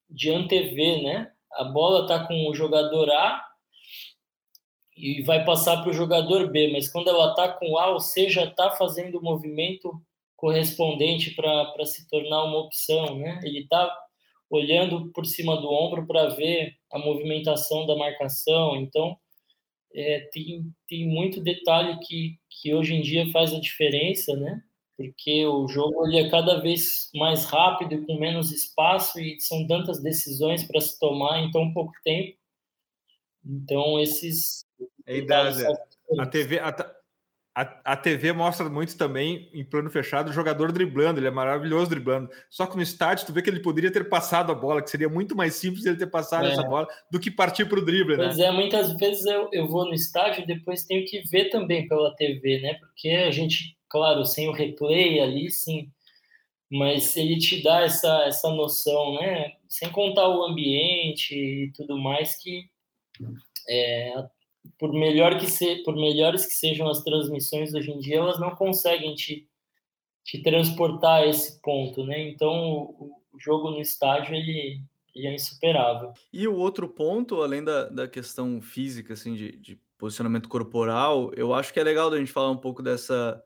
[0.09, 1.31] de antever, né?
[1.53, 3.45] A bola tá com o jogador A
[4.95, 8.51] e vai passar para o jogador B, mas quando ela tá com A, ou seja,
[8.51, 10.01] tá fazendo o movimento
[10.35, 13.39] correspondente para se tornar uma opção, né?
[13.43, 13.89] Ele está
[14.49, 19.17] olhando por cima do ombro para ver a movimentação da marcação, então
[19.93, 24.63] é, tem, tem muito detalhe que, que hoje em dia faz a diferença, né?
[24.97, 30.01] Porque o jogo ele é cada vez mais rápido, com menos espaço e são tantas
[30.01, 32.37] decisões para se tomar em tão pouco tempo.
[33.43, 34.63] Então, esses.
[35.07, 35.67] Ei, Dália,
[36.19, 36.71] a TV, a,
[37.53, 41.89] a, a TV mostra muito também, em plano fechado, o jogador driblando, ele é maravilhoso
[41.89, 42.29] driblando.
[42.49, 45.09] Só que no estádio, tu vê que ele poderia ter passado a bola, que seria
[45.09, 46.51] muito mais simples ele ter passado é.
[46.51, 48.45] essa bola do que partir para o drible, pois né?
[48.45, 52.15] é, muitas vezes eu, eu vou no estádio e depois tenho que ver também pela
[52.15, 52.75] TV, né?
[52.75, 55.91] Porque a gente, claro, sem o replay ali, sim,
[56.71, 59.51] mas ele te dá essa, essa noção, né?
[59.67, 62.63] Sem contar o ambiente e tudo mais que
[63.69, 64.13] é,
[64.77, 68.55] por melhor que se, por melhores que sejam as transmissões hoje em dia, elas não
[68.55, 69.47] conseguem te,
[70.23, 72.29] te transportar a esse ponto, né?
[72.29, 74.81] Então o, o jogo no estádio ele,
[75.15, 76.13] ele, é insuperável.
[76.31, 81.53] E o outro ponto, além da, da questão física, assim, de, de posicionamento corporal, eu
[81.53, 83.41] acho que é legal da gente falar um pouco dessa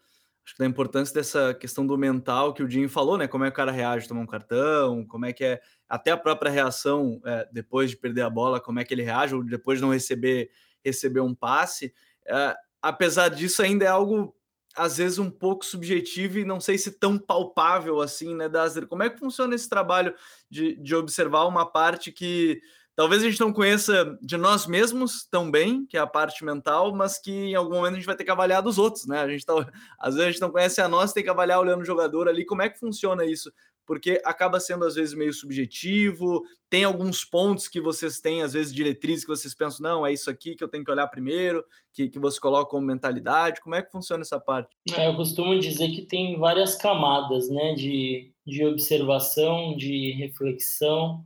[0.45, 3.27] acho da importância dessa questão do mental que o Dinho falou, né?
[3.27, 6.17] Como é que o cara reage tomar um cartão, como é que é até a
[6.17, 9.79] própria reação é, depois de perder a bola, como é que ele reage, ou depois
[9.79, 10.51] de não receber,
[10.85, 11.93] receber um passe.
[12.25, 14.35] É, apesar disso, ainda é algo
[14.75, 18.87] às vezes um pouco subjetivo e não sei se tão palpável assim, né, Dazer?
[18.87, 20.13] Como é que funciona esse trabalho
[20.49, 22.59] de, de observar uma parte que
[22.93, 26.93] talvez a gente não conheça de nós mesmos tão bem, que é a parte mental,
[26.93, 29.21] mas que em algum momento a gente vai ter que avaliar dos outros, né?
[29.21, 29.53] A gente tá,
[29.97, 32.45] às vezes a gente não conhece a nós, tem que avaliar olhando o jogador ali,
[32.45, 33.51] como é que funciona isso?
[33.85, 38.73] Porque acaba sendo às vezes meio subjetivo, tem alguns pontos que vocês têm, às vezes
[38.73, 42.09] diretrizes que vocês pensam, não, é isso aqui que eu tenho que olhar primeiro, que,
[42.09, 44.75] que você coloca como mentalidade, como é que funciona essa parte?
[44.97, 51.25] É, eu costumo dizer que tem várias camadas, né, de, de observação, de reflexão,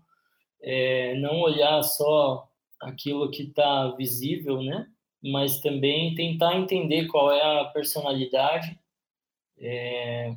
[0.61, 2.47] é, não olhar só
[2.81, 4.87] aquilo que está visível, né?
[5.21, 8.79] Mas também tentar entender qual é a personalidade,
[9.57, 10.35] é,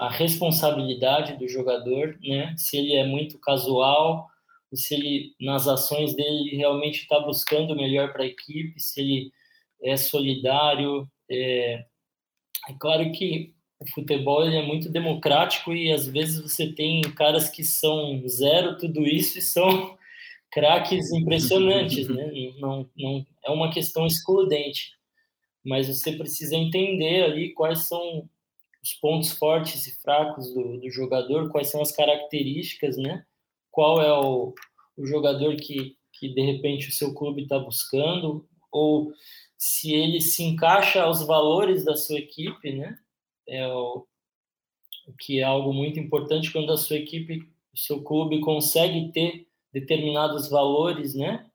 [0.00, 2.54] a responsabilidade do jogador, né?
[2.56, 4.30] Se ele é muito casual,
[4.72, 9.32] se ele nas ações dele realmente está buscando o melhor para a equipe, se ele
[9.82, 11.06] é solidário.
[11.30, 11.84] É,
[12.70, 17.50] é claro que o futebol ele é muito democrático e às vezes você tem caras
[17.50, 19.98] que são zero tudo isso e são
[20.50, 22.30] craques impressionantes, né?
[22.58, 24.92] Não, não é uma questão excludente,
[25.62, 28.26] mas você precisa entender ali quais são
[28.82, 33.24] os pontos fortes e fracos do, do jogador, quais são as características, né?
[33.70, 34.54] Qual é o,
[34.96, 39.12] o jogador que, que de repente o seu clube está buscando ou
[39.58, 42.98] se ele se encaixa aos valores da sua equipe, né?
[43.50, 44.06] é o,
[45.18, 47.40] que é algo muito importante quando a sua equipe,
[47.74, 51.46] o seu clube consegue ter determinados valores, né?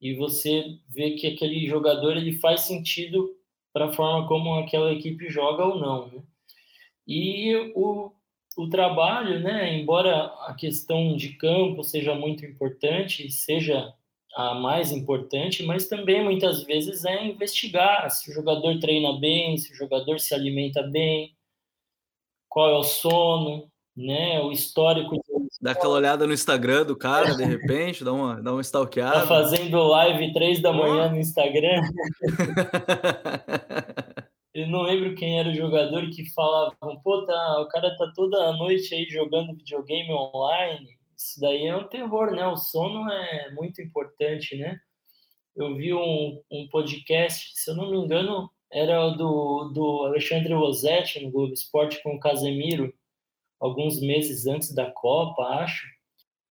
[0.00, 3.34] E você vê que aquele jogador ele faz sentido
[3.72, 6.22] para a forma como aquela equipe joga ou não, né?
[7.06, 8.12] E o,
[8.56, 13.92] o trabalho, né, embora a questão de campo seja muito importante, seja
[14.34, 19.72] a mais importante, mas também muitas vezes é investigar se o jogador treina bem, se
[19.72, 21.34] o jogador se alimenta bem,
[22.46, 24.40] qual é o sono, né?
[24.42, 25.22] O histórico.
[25.60, 29.20] Dá aquela olhada no Instagram do cara, de repente, dá uma, dá uma stalkeada.
[29.20, 31.80] Tá fazendo live três da manhã no Instagram.
[34.56, 38.42] Eu não lembro quem era o jogador que falava, pô, tá, o cara tá toda
[38.42, 40.96] a noite aí jogando videogame online.
[41.14, 42.46] Isso daí é um terror, né?
[42.46, 44.80] O sono é muito importante, né?
[45.54, 51.22] Eu vi um, um podcast, se eu não me engano, era do, do Alexandre Rossetti
[51.22, 52.94] no Globo Esporte com o Casemiro,
[53.60, 55.86] alguns meses antes da Copa, acho.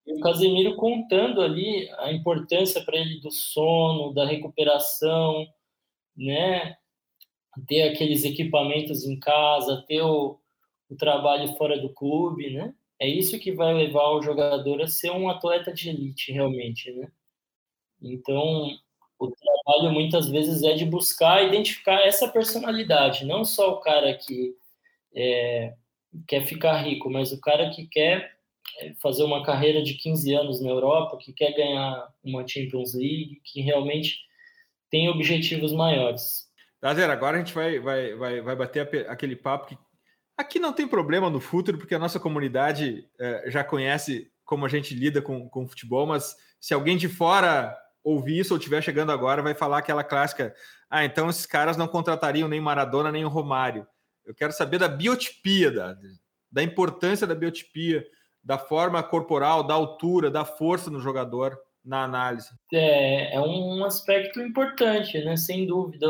[0.06, 5.48] E o Casemiro contando ali a importância para ele do sono, da recuperação,
[6.16, 6.78] né?
[7.68, 10.40] Ter aqueles equipamentos em casa, ter o,
[10.90, 12.74] o trabalho fora do clube, né?
[13.00, 17.12] É isso que vai levar o jogador a ser um atleta de elite, realmente, né?
[18.02, 18.70] Então,
[19.20, 24.56] o trabalho muitas vezes é de buscar identificar essa personalidade, não só o cara que
[25.16, 25.74] é,
[26.28, 28.36] quer ficar rico, mas o cara que quer
[28.80, 33.42] é, fazer uma carreira de 15 anos na Europa, que quer ganhar uma Champions League,
[33.44, 34.20] que realmente
[34.90, 36.45] tem objetivos maiores.
[36.86, 39.78] Prazer, agora a gente vai, vai, vai, vai bater aquele papo que
[40.38, 44.70] aqui não tem problema no futuro, porque a nossa comunidade é, já conhece como a
[44.70, 49.12] gente lida com, com futebol, mas se alguém de fora ouvir isso ou estiver chegando
[49.12, 50.54] agora, vai falar aquela clássica:
[50.88, 53.88] ah, então esses caras não contratariam nem Maradona nem o Romário.
[54.24, 55.98] Eu quero saber da biotipia, da,
[56.52, 58.06] da importância da biotipia,
[58.44, 62.50] da forma corporal, da altura, da força no jogador na análise.
[62.72, 65.36] É, é um aspecto importante, né?
[65.36, 66.08] Sem dúvida.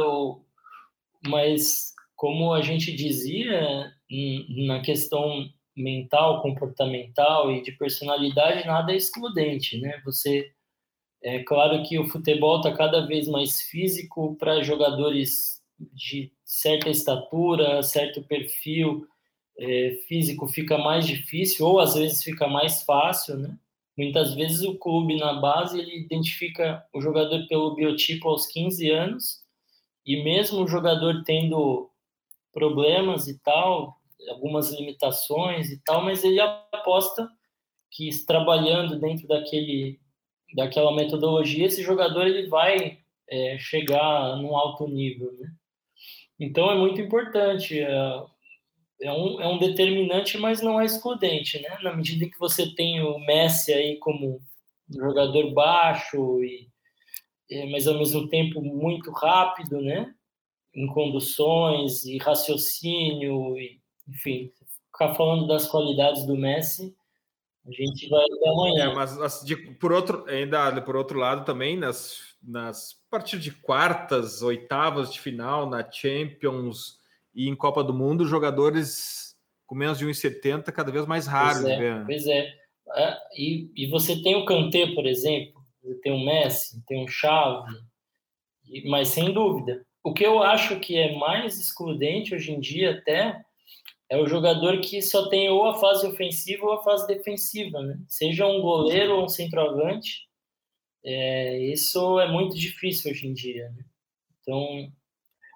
[1.27, 3.91] Mas, como a gente dizia,
[4.67, 10.01] na questão mental, comportamental e de personalidade, nada é excludente, né?
[10.05, 10.51] Você
[11.23, 15.61] é claro que o futebol está cada vez mais físico para jogadores
[15.93, 19.05] de certa estatura, certo perfil
[19.57, 23.57] é, físico fica mais difícil ou às vezes fica mais fácil, né?
[23.97, 29.44] Muitas vezes o clube na base ele identifica o jogador pelo biotipo aos 15 anos
[30.05, 31.89] e mesmo o jogador tendo
[32.53, 33.97] problemas e tal,
[34.29, 37.29] algumas limitações e tal, mas ele aposta
[37.91, 39.99] que trabalhando dentro daquele
[40.53, 45.51] daquela metodologia, esse jogador ele vai é, chegar num alto nível, né?
[46.39, 48.23] Então é muito importante, é,
[49.01, 51.77] é, um, é um determinante, mas não é excludente, né?
[51.81, 54.39] Na medida que você tem o Messi aí como
[54.89, 56.69] jogador baixo e
[57.71, 60.13] mas ao mesmo tempo muito rápido, né?
[60.73, 64.51] Em conduções e raciocínio, e, enfim,
[64.91, 66.95] ficar falando das qualidades do Messi,
[67.65, 68.91] a gente vai até amanhã.
[68.91, 74.41] É, mas de, por outro, ainda por outro lado também nas nas partidas de quartas,
[74.41, 76.99] oitavas de final, na Champions
[77.33, 81.73] e em Copa do Mundo, jogadores com menos de 1,70 cada vez mais raros pois
[81.73, 81.79] é.
[81.79, 82.03] Né?
[82.05, 82.53] Pois é.
[82.95, 83.17] é.
[83.35, 85.54] E, e você tem o Kanté, por exemplo,
[86.01, 87.75] tem o Messi, tem o Xavi,
[88.85, 89.85] mas sem dúvida.
[90.03, 93.43] O que eu acho que é mais excludente hoje em dia até
[94.09, 97.99] é o jogador que só tem ou a fase ofensiva ou a fase defensiva, né?
[98.07, 100.27] Seja um goleiro ou um centroavante,
[101.03, 103.69] é, isso é muito difícil hoje em dia.
[103.69, 103.85] Né?
[104.41, 104.91] Então,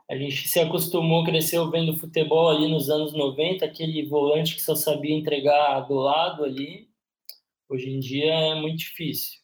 [0.09, 4.75] a gente se acostumou, cresceu vendo futebol ali nos anos 90, aquele volante que só
[4.75, 6.87] sabia entregar do lado ali.
[7.67, 9.39] Hoje em dia é muito difícil.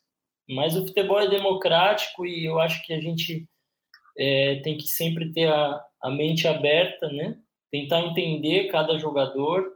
[0.47, 3.47] Mas o futebol é democrático e eu acho que a gente
[4.17, 7.37] é, tem que sempre ter a, a mente aberta, né?
[7.71, 9.75] Tentar entender cada jogador,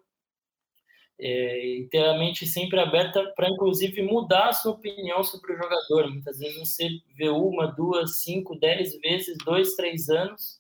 [1.19, 6.09] é, ter a mente sempre aberta para, inclusive, mudar a sua opinião sobre o jogador.
[6.09, 10.59] Muitas vezes você vê uma, duas, cinco, dez vezes, dois, três anos,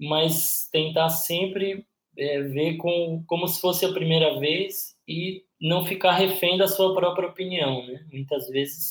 [0.00, 1.86] mas tentar sempre
[2.18, 6.94] é, ver com, como se fosse a primeira vez e não ficar refém da sua
[6.94, 7.86] própria opinião.
[7.86, 8.04] Né?
[8.12, 8.90] Muitas vezes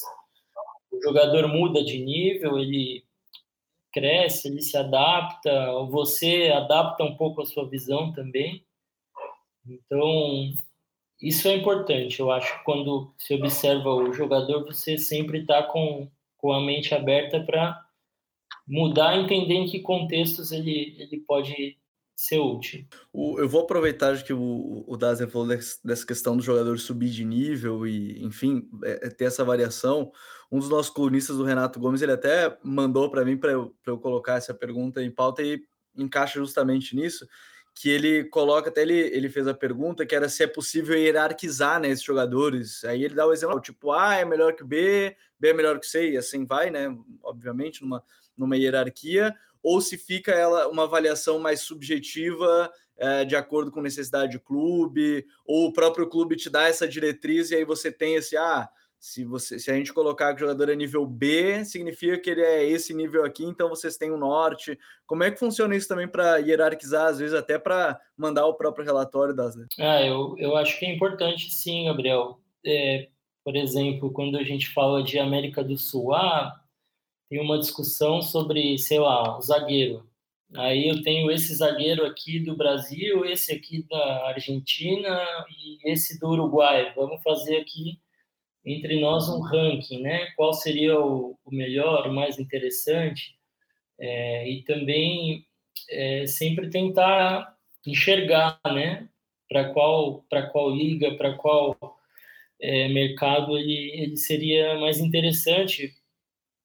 [0.99, 3.03] o jogador muda de nível, ele
[3.91, 8.63] cresce, ele se adapta, você adapta um pouco a sua visão também.
[9.67, 10.53] Então,
[11.21, 12.19] isso é importante.
[12.19, 17.39] Eu acho quando se observa o jogador, você sempre está com, com a mente aberta
[17.39, 17.79] para
[18.67, 21.77] mudar, entender em que contextos ele, ele pode
[22.19, 22.85] ser útil.
[23.13, 24.97] O, eu vou aproveitar que o, o
[25.29, 30.11] falou dessa questão do jogador subir de nível e, enfim, é, é ter essa variação.
[30.51, 33.97] Um dos nossos colunistas, do Renato Gomes, ele até mandou para mim para eu, eu
[33.97, 35.63] colocar essa pergunta em pauta e
[35.95, 37.25] encaixa justamente nisso,
[37.73, 41.79] que ele coloca, até ele, ele fez a pergunta, que era se é possível hierarquizar
[41.79, 42.83] né, esses jogadores.
[42.83, 45.87] Aí ele dá o exemplo, tipo, A é melhor que B, B é melhor que
[45.87, 46.93] C, e assim vai, né?
[47.23, 48.03] Obviamente, numa,
[48.35, 54.33] numa hierarquia ou se fica ela uma avaliação mais subjetiva é, de acordo com necessidade
[54.33, 58.35] de clube, ou o próprio clube te dá essa diretriz e aí você tem esse
[58.35, 58.69] ah,
[58.99, 62.41] se você se a gente colocar que o jogador é nível B, significa que ele
[62.41, 64.77] é esse nível aqui, então vocês têm o um norte.
[65.07, 68.85] Como é que funciona isso também para hierarquizar, às vezes até para mandar o próprio
[68.85, 69.55] relatório das.
[69.79, 72.41] Ah, eu, eu acho que é importante sim, Gabriel.
[72.65, 73.07] É,
[73.45, 76.58] por exemplo, quando a gente fala de América do Sul, ah,
[77.29, 80.09] tem uma discussão sobre, sei lá, o zagueiro.
[80.55, 86.29] Aí eu tenho esse zagueiro aqui do Brasil, esse aqui da Argentina e esse do
[86.29, 86.91] Uruguai.
[86.95, 87.99] Vamos fazer aqui
[88.65, 90.27] entre nós um ranking, né?
[90.35, 93.37] Qual seria o, o melhor, o mais interessante?
[93.99, 95.45] É, e também
[95.89, 99.07] é, sempre tentar enxergar, né?
[99.47, 101.77] Para qual, para qual liga, para qual
[102.59, 105.98] é, mercado ele, ele seria mais interessante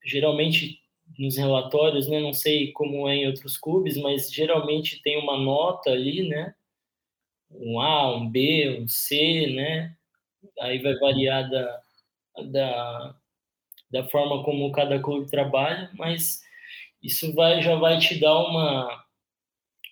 [0.04, 0.80] geralmente
[1.18, 5.90] nos relatórios, né, não sei como é em outros clubes, mas geralmente tem uma nota
[5.90, 6.54] ali, né,
[7.50, 9.96] um A, um B, um C, né,
[10.60, 11.82] aí vai variar da,
[12.50, 13.16] da,
[13.90, 16.42] da forma como cada clube trabalha, mas
[17.02, 19.04] isso vai já vai te dar uma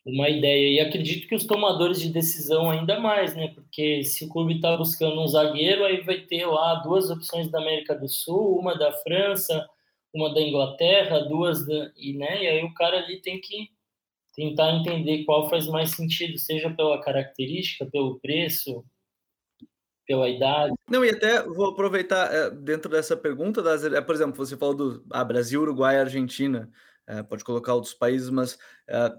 [0.05, 0.69] uma ideia.
[0.69, 3.49] E acredito que os tomadores de decisão ainda mais, né?
[3.55, 7.59] Porque se o clube está buscando um zagueiro, aí vai ter lá duas opções da
[7.61, 9.69] América do Sul, uma da França,
[10.15, 13.71] uma da Inglaterra, duas da, e, né, e aí o cara ali tem que
[14.35, 18.85] tentar entender qual faz mais sentido, seja pela característica, pelo preço,
[20.07, 20.75] pela idade.
[20.89, 24.75] Não, e até vou aproveitar é, dentro dessa pergunta, das, é, por exemplo, você falou
[24.75, 26.71] do ah, Brasil, Uruguai, Argentina,
[27.07, 28.59] é, pode colocar outros países, mas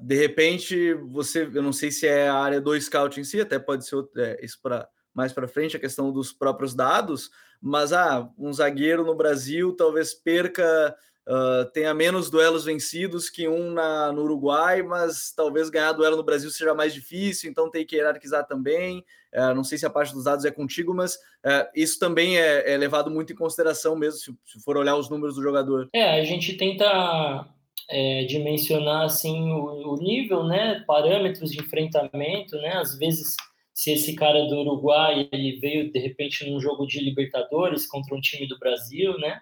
[0.01, 3.59] de repente você, eu não sei se é a área do scout em si, até
[3.59, 4.05] pode ser
[4.41, 7.29] isso para mais para frente, a questão dos próprios dados,
[7.63, 10.93] mas ah, um zagueiro no Brasil talvez perca,
[11.25, 16.23] uh, tenha menos duelos vencidos que um na, no Uruguai, mas talvez ganhar duelo no
[16.25, 19.05] Brasil seja mais difícil, então tem que hierarquizar também.
[19.33, 22.73] Uh, não sei se a parte dos dados é contigo, mas uh, isso também é,
[22.73, 25.87] é, levado muito em consideração mesmo, se, se, for olhar os números do jogador.
[25.93, 27.47] É, a gente tenta
[27.89, 33.37] é, dimensionar assim o, o nível, né, parâmetros de enfrentamento, né, às vezes
[33.73, 38.21] se esse cara do Uruguai ele veio de repente num jogo de Libertadores contra um
[38.21, 39.41] time do Brasil, né?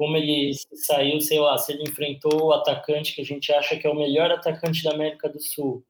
[0.00, 0.52] como ele
[0.86, 3.94] saiu, sei lá, se ele enfrentou o atacante que a gente acha que é o
[3.94, 5.84] melhor atacante da América do Sul,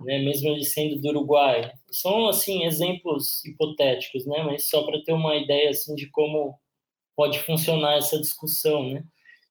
[0.00, 1.72] né, mesmo ele sendo do Uruguai.
[1.90, 6.58] São assim exemplos hipotéticos, né, mas só para ter uma ideia assim de como
[7.16, 9.02] pode funcionar essa discussão, né?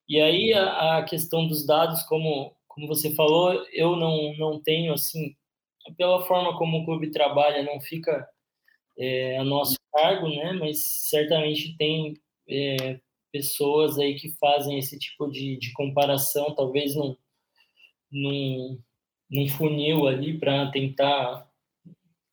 [0.08, 4.94] E aí a, a questão dos dados, como como você falou, eu não não tenho
[4.94, 5.36] assim
[5.96, 8.28] pela forma como o clube trabalha, não fica
[8.98, 10.54] é, a nosso cargo, né?
[10.54, 12.16] Mas certamente tem
[12.50, 13.00] é,
[13.32, 17.16] pessoas aí que fazem esse tipo de, de comparação, talvez num,
[18.12, 18.80] num,
[19.30, 21.48] num funil ali para tentar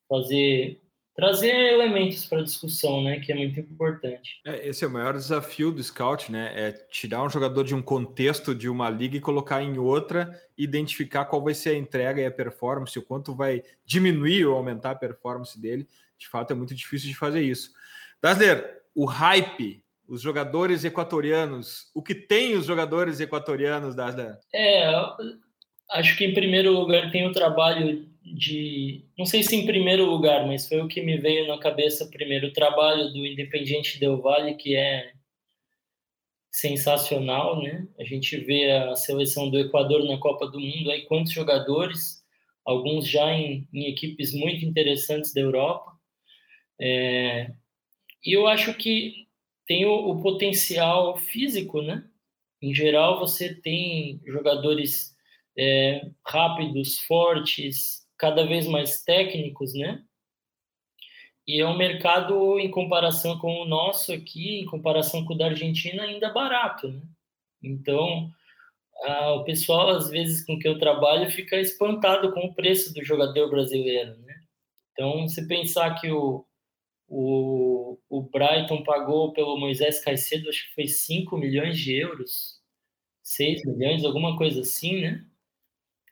[0.08, 0.80] fazer
[1.14, 4.40] trazer elementos para discussão, né, que é muito importante.
[4.44, 7.80] É, esse é o maior desafio do scout, né, é tirar um jogador de um
[7.80, 12.26] contexto de uma liga e colocar em outra, identificar qual vai ser a entrega e
[12.26, 15.86] a performance, o quanto vai diminuir ou aumentar a performance dele.
[16.18, 17.72] De fato, é muito difícil de fazer isso.
[18.20, 24.38] Dazzler, o hype os jogadores equatorianos, o que tem os jogadores equatorianos da.
[24.52, 24.92] É,
[25.92, 29.04] acho que em primeiro lugar tem o trabalho de.
[29.18, 32.48] Não sei se em primeiro lugar, mas foi o que me veio na cabeça primeiro,
[32.48, 35.12] o trabalho do Independiente Del Valle, que é
[36.50, 37.86] sensacional, né?
[37.98, 42.24] A gente vê a seleção do Equador na Copa do Mundo, aí quantos jogadores,
[42.64, 45.92] alguns já em, em equipes muito interessantes da Europa.
[46.80, 47.50] É,
[48.24, 49.26] e eu acho que
[49.66, 52.04] tem o, o, potencial físico, né?
[52.62, 55.14] Em geral, você tem jogadores
[55.58, 60.02] é, rápidos, fortes, cada vez mais técnicos, né?
[61.46, 65.48] E é um mercado, em comparação com o nosso aqui, em comparação com o da
[65.48, 67.02] Argentina, ainda barato, né?
[67.62, 68.30] Então,
[69.02, 73.04] a, o pessoal, às vezes, com que eu trabalho, fica espantado com o preço do
[73.04, 74.34] jogador brasileiro, né?
[74.92, 76.46] Então, se pensar que o,
[77.06, 82.58] o, o Brighton pagou pelo Moisés Caicedo, acho que foi 5 milhões de euros,
[83.22, 85.26] 6 milhões, alguma coisa assim, né?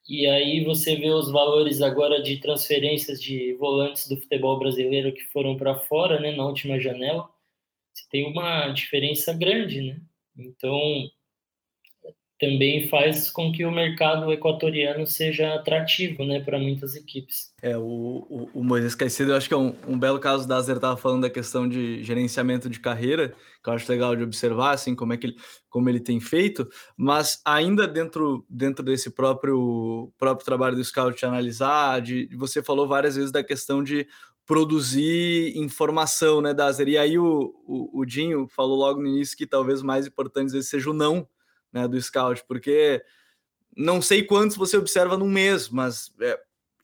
[0.09, 5.25] E aí você vê os valores agora de transferências de volantes do futebol brasileiro que
[5.27, 7.29] foram para fora, né, na última janela.
[7.95, 10.01] Você tem uma diferença grande, né?
[10.37, 11.11] Então,
[12.43, 17.53] também faz com que o mercado equatoriano seja atrativo né, para muitas equipes.
[17.63, 20.57] É, o, o, o, Moisés Caicedo, eu acho que é um, um belo caso da
[20.57, 23.33] Azer estava falando da questão de gerenciamento de carreira,
[23.63, 25.37] que eu acho legal de observar, assim, como é que ele,
[25.71, 31.25] como ele tem feito, mas ainda dentro, dentro desse próprio, próprio trabalho do Scout de
[31.25, 34.05] analisar, de, você falou várias vezes da questão de
[34.45, 36.89] produzir informação, né, Dazer?
[36.89, 40.91] E aí o, o, o Dinho falou logo no início que talvez mais importante seja
[40.91, 41.29] o não,
[41.73, 43.03] né, do scout, porque
[43.77, 46.39] não sei quantos você observa num mês, mas é,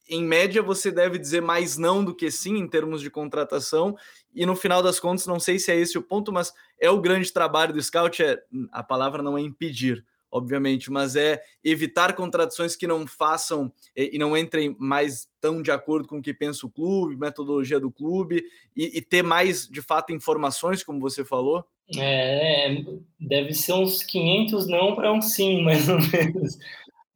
[0.09, 3.97] em média você deve dizer mais não do que sim em termos de contratação.
[4.35, 7.01] E no final das contas, não sei se é esse o ponto, mas é o
[7.01, 8.23] grande trabalho do scout.
[8.23, 14.17] É, a palavra não é impedir, obviamente, mas é evitar contratações que não façam e,
[14.17, 17.91] e não entrem mais tão de acordo com o que pensa o clube, metodologia do
[17.91, 18.43] clube,
[18.75, 21.67] e, e ter mais de fato informações, como você falou.
[21.97, 22.85] É, é,
[23.19, 26.59] deve ser uns 500 não para um sim, mais ou menos.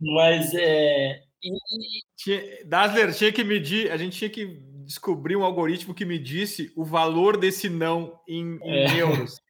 [0.01, 1.23] Mas é.
[1.43, 2.65] E...
[2.65, 7.37] Dazzler, tinha que medir, a gente tinha que descobrir um algoritmo que medisse o valor
[7.37, 9.01] desse não em, em é.
[9.01, 9.41] euros.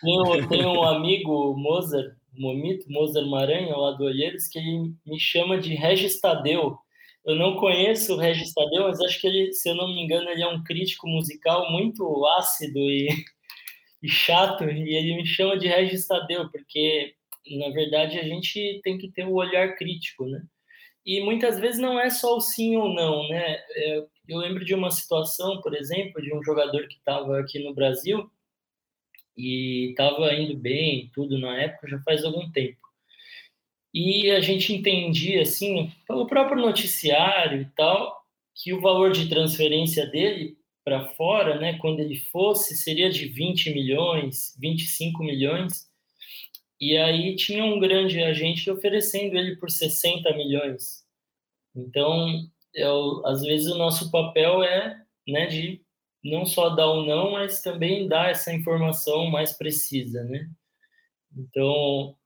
[0.00, 5.58] Tenho, tenho um amigo, Mozart, Momito, Mozart Maranhão, lá do Olheiros, que ele me chama
[5.58, 6.76] de Regis Tadeu.
[7.24, 10.28] Eu não conheço o Regis Tadeu, mas acho que ele, se eu não me engano,
[10.28, 13.08] ele é um crítico musical muito ácido e
[14.02, 17.14] e chato, e ele me chama de Regis Tadeu, porque,
[17.58, 20.42] na verdade, a gente tem que ter o um olhar crítico, né?
[21.04, 23.60] E muitas vezes não é só o sim ou não, né?
[23.70, 27.74] É, eu lembro de uma situação, por exemplo, de um jogador que estava aqui no
[27.74, 28.30] Brasil
[29.36, 32.80] e estava indo bem, tudo na época, já faz algum tempo.
[33.94, 38.22] E a gente entendia, assim, pelo próprio noticiário e tal,
[38.54, 43.72] que o valor de transferência dele para fora, né, quando ele fosse, seria de 20
[43.72, 45.88] milhões, 25 milhões.
[46.80, 51.04] E aí tinha um grande agente oferecendo ele por 60 milhões.
[51.74, 55.80] Então, eu, às vezes o nosso papel é, né, de
[56.24, 60.48] não só dar o um não, mas também dar essa informação mais precisa, né?
[61.36, 62.16] Então,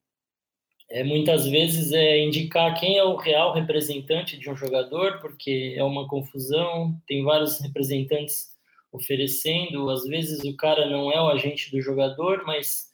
[0.89, 5.83] é, muitas vezes é indicar quem é o real representante de um jogador, porque é
[5.83, 8.55] uma confusão, tem vários representantes
[8.93, 12.87] oferecendo, às vezes o cara não é o agente do jogador, mas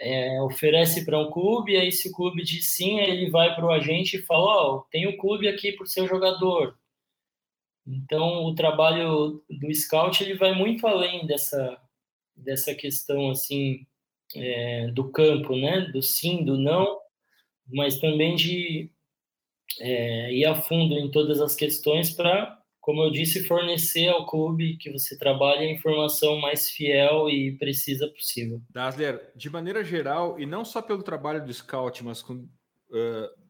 [0.00, 3.70] é, oferece para um clube, aí se o clube diz sim, ele vai para o
[3.70, 6.76] agente e fala, ó, oh, tem o um clube aqui para o seu jogador.
[7.86, 11.80] Então, o trabalho do scout, ele vai muito além dessa,
[12.36, 13.86] dessa questão, assim,
[14.34, 15.80] é, do campo, né?
[15.92, 17.01] Do sim, do não,
[17.66, 18.90] mas também de
[19.80, 24.76] é, ir a fundo em todas as questões para, como eu disse, fornecer ao clube
[24.76, 28.60] que você trabalha a informação mais fiel e precisa possível.
[28.70, 33.42] Dasler, de maneira geral, e não só pelo trabalho do scout, mas com, uh,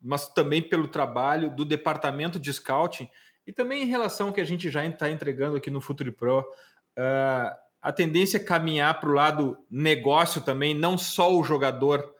[0.00, 3.08] mas também pelo trabalho do departamento de scouting
[3.46, 6.40] e também em relação ao que a gente já está entregando aqui no Futuri Pro,
[6.40, 12.13] uh, a tendência é caminhar para o lado negócio também, não só o jogador,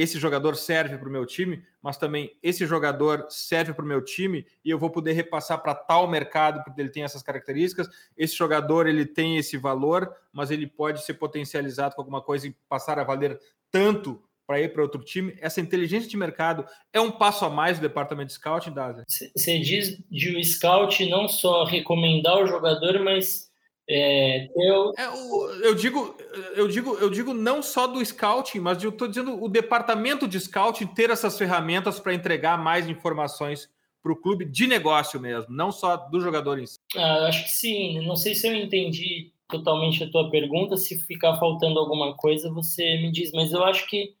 [0.00, 4.00] esse jogador serve para o meu time, mas também esse jogador serve para o meu
[4.00, 7.88] time e eu vou poder repassar para tal mercado porque ele tem essas características.
[8.16, 12.54] Esse jogador ele tem esse valor, mas ele pode ser potencializado com alguma coisa e
[12.68, 13.40] passar a valer
[13.72, 15.36] tanto para ir para outro time.
[15.40, 19.04] Essa inteligência de mercado é um passo a mais do departamento de scouting, Daza?
[19.08, 23.47] Você diz de o scout não só recomendar o jogador, mas
[23.90, 24.92] é, eu...
[24.98, 26.14] É, eu digo,
[26.54, 30.38] eu digo, eu digo não só do scouting, mas eu estou dizendo o departamento de
[30.38, 33.68] scouting ter essas ferramentas para entregar mais informações
[34.02, 36.78] para o clube de negócio mesmo, não só do jogador em si.
[36.96, 38.06] Ah, acho que sim.
[38.06, 40.76] Não sei se eu entendi totalmente a tua pergunta.
[40.76, 43.32] Se ficar faltando alguma coisa, você me diz.
[43.32, 44.14] Mas eu acho que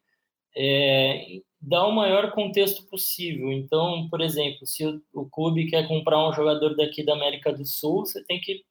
[0.56, 3.52] é, dar o maior contexto possível.
[3.52, 7.64] Então, por exemplo, se o, o, clube quer comprar um jogador daqui da América do
[7.64, 8.64] Sul, você tem que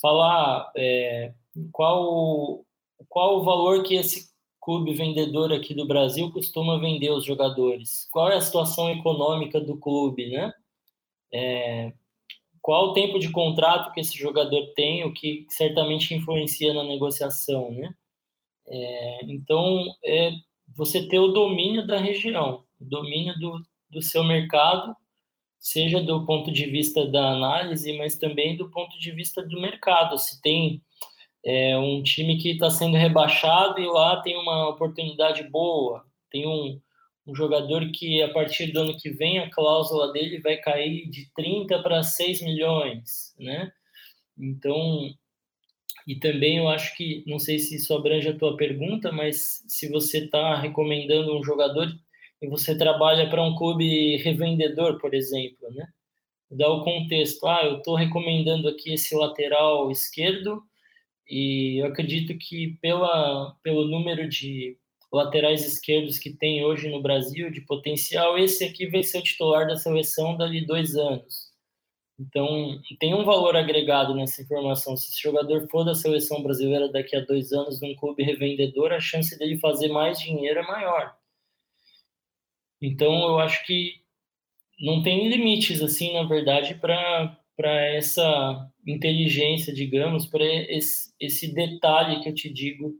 [0.00, 1.32] falar é,
[1.72, 2.64] qual,
[3.08, 4.28] qual o valor que esse
[4.60, 9.78] clube vendedor aqui do Brasil costuma vender os jogadores, qual é a situação econômica do
[9.78, 10.52] clube, né?
[11.32, 11.92] É,
[12.60, 17.70] qual o tempo de contrato que esse jogador tem, o que certamente influencia na negociação,
[17.70, 17.94] né?
[18.66, 20.32] É, então, é,
[20.76, 24.94] você ter o domínio da região, o domínio do, do seu mercado,
[25.58, 30.18] seja do ponto de vista da análise, mas também do ponto de vista do mercado.
[30.18, 30.82] Se tem
[31.44, 36.80] é, um time que está sendo rebaixado e lá tem uma oportunidade boa, tem um,
[37.26, 41.30] um jogador que a partir do ano que vem a cláusula dele vai cair de
[41.34, 43.70] 30 para 6 milhões, né?
[44.38, 45.10] Então,
[46.06, 49.88] e também eu acho que, não sei se isso abrange a tua pergunta, mas se
[49.90, 51.88] você está recomendando um jogador
[52.40, 55.86] e você trabalha para um clube revendedor, por exemplo, né?
[56.50, 57.46] Dá o contexto.
[57.46, 60.62] Ah, eu estou recomendando aqui esse lateral esquerdo
[61.28, 64.78] e eu acredito que pela, pelo número de
[65.12, 69.66] laterais esquerdos que tem hoje no Brasil, de potencial, esse aqui vai ser o titular
[69.66, 71.48] da seleção dali dois anos.
[72.18, 74.96] Então, tem um valor agregado nessa informação.
[74.96, 79.00] Se esse jogador for da seleção brasileira daqui a dois anos num clube revendedor, a
[79.00, 81.17] chance dele fazer mais dinheiro é maior.
[82.80, 83.94] Então, eu acho que
[84.80, 87.36] não tem limites, assim, na verdade, para
[87.94, 92.94] essa inteligência, digamos, para esse, esse detalhe que eu te digo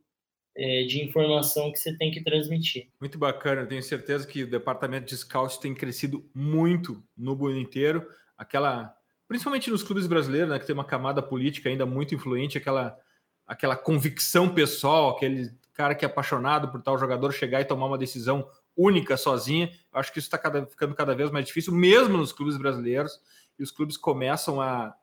[0.57, 2.89] é, de informação que você tem que transmitir.
[3.01, 7.57] Muito bacana, eu tenho certeza que o departamento de scout tem crescido muito no mundo
[7.57, 8.05] inteiro.
[8.37, 8.99] Aquela
[9.29, 12.99] principalmente nos clubes brasileiros, né, que tem uma camada política ainda muito influente, aquela,
[13.47, 17.97] aquela convicção pessoal, aquele cara que é apaixonado por tal jogador chegar e tomar uma
[17.97, 19.70] decisão única sozinha.
[19.93, 23.12] Acho que isso está ficando cada vez mais difícil, mesmo nos clubes brasileiros,
[23.59, 24.95] e os clubes começam a,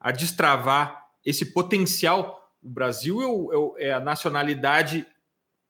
[0.00, 2.52] a destravar esse potencial.
[2.62, 5.06] O Brasil é, é, é a nacionalidade,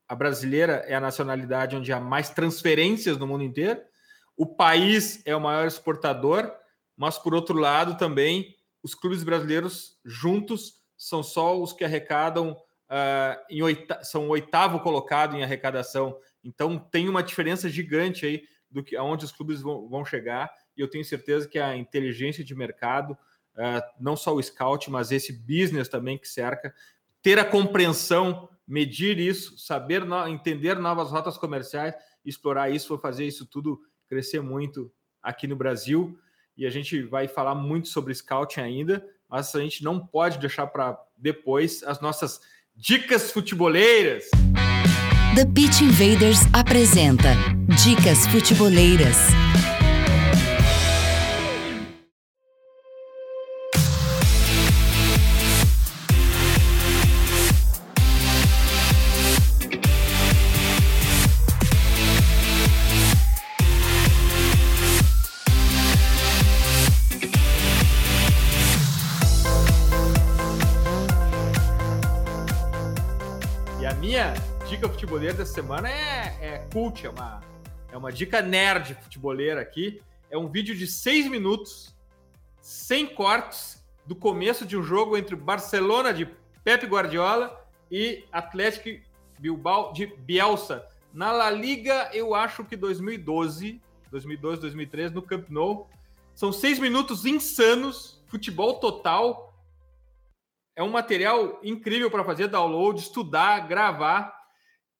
[0.07, 3.79] a brasileira é a nacionalidade onde há mais transferências no mundo inteiro.
[4.35, 6.51] O país é o maior exportador
[6.97, 12.57] mas por outro lado também os clubes brasileiros juntos são só os que arrecadam
[12.89, 16.17] uh, em oita são oitavo colocado em arrecadação.
[16.43, 20.51] Então tem uma diferença gigante aí do que aonde os clubes vão, vão chegar.
[20.75, 25.11] E eu tenho certeza que a inteligência de mercado, uh, não só o scout, mas
[25.11, 26.73] esse business também que cerca,
[27.21, 33.25] ter a compreensão, medir isso, saber no, entender novas rotas comerciais, explorar isso, vou fazer
[33.25, 36.17] isso tudo crescer muito aqui no Brasil
[36.57, 40.65] e a gente vai falar muito sobre scouting ainda, mas a gente não pode deixar
[40.67, 42.41] para depois as nossas
[42.77, 44.25] dicas futeboleiras.
[45.35, 47.35] The Pitch Invaders apresenta
[47.83, 49.17] Dicas Futeboleiras.
[75.37, 77.43] Dessa semana é, é cult, é uma,
[77.91, 80.01] é uma dica nerd futeboleira aqui.
[80.31, 81.95] É um vídeo de seis minutos,
[82.59, 86.25] sem cortes, do começo de um jogo entre Barcelona de
[86.63, 89.05] Pep Guardiola e Atlético
[89.37, 90.87] Bilbao de Bielsa.
[91.13, 93.79] Na La Liga, eu acho que 2012,
[94.09, 95.87] 2012, 2013, no Camp Nou.
[96.33, 99.53] São seis minutos insanos, futebol total.
[100.75, 104.36] É um material incrível para fazer download, estudar, gravar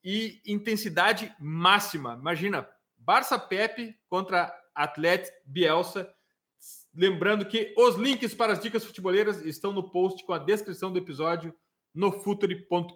[0.04, 2.18] e intensidade máxima.
[2.20, 2.68] Imagina,
[2.98, 6.10] Barça Pepe contra Atlético Bielsa.
[6.96, 11.00] Lembrando que os links para as dicas futeboleiras estão no post com a descrição do
[11.00, 11.54] episódio
[11.94, 12.94] no futuri.com.br.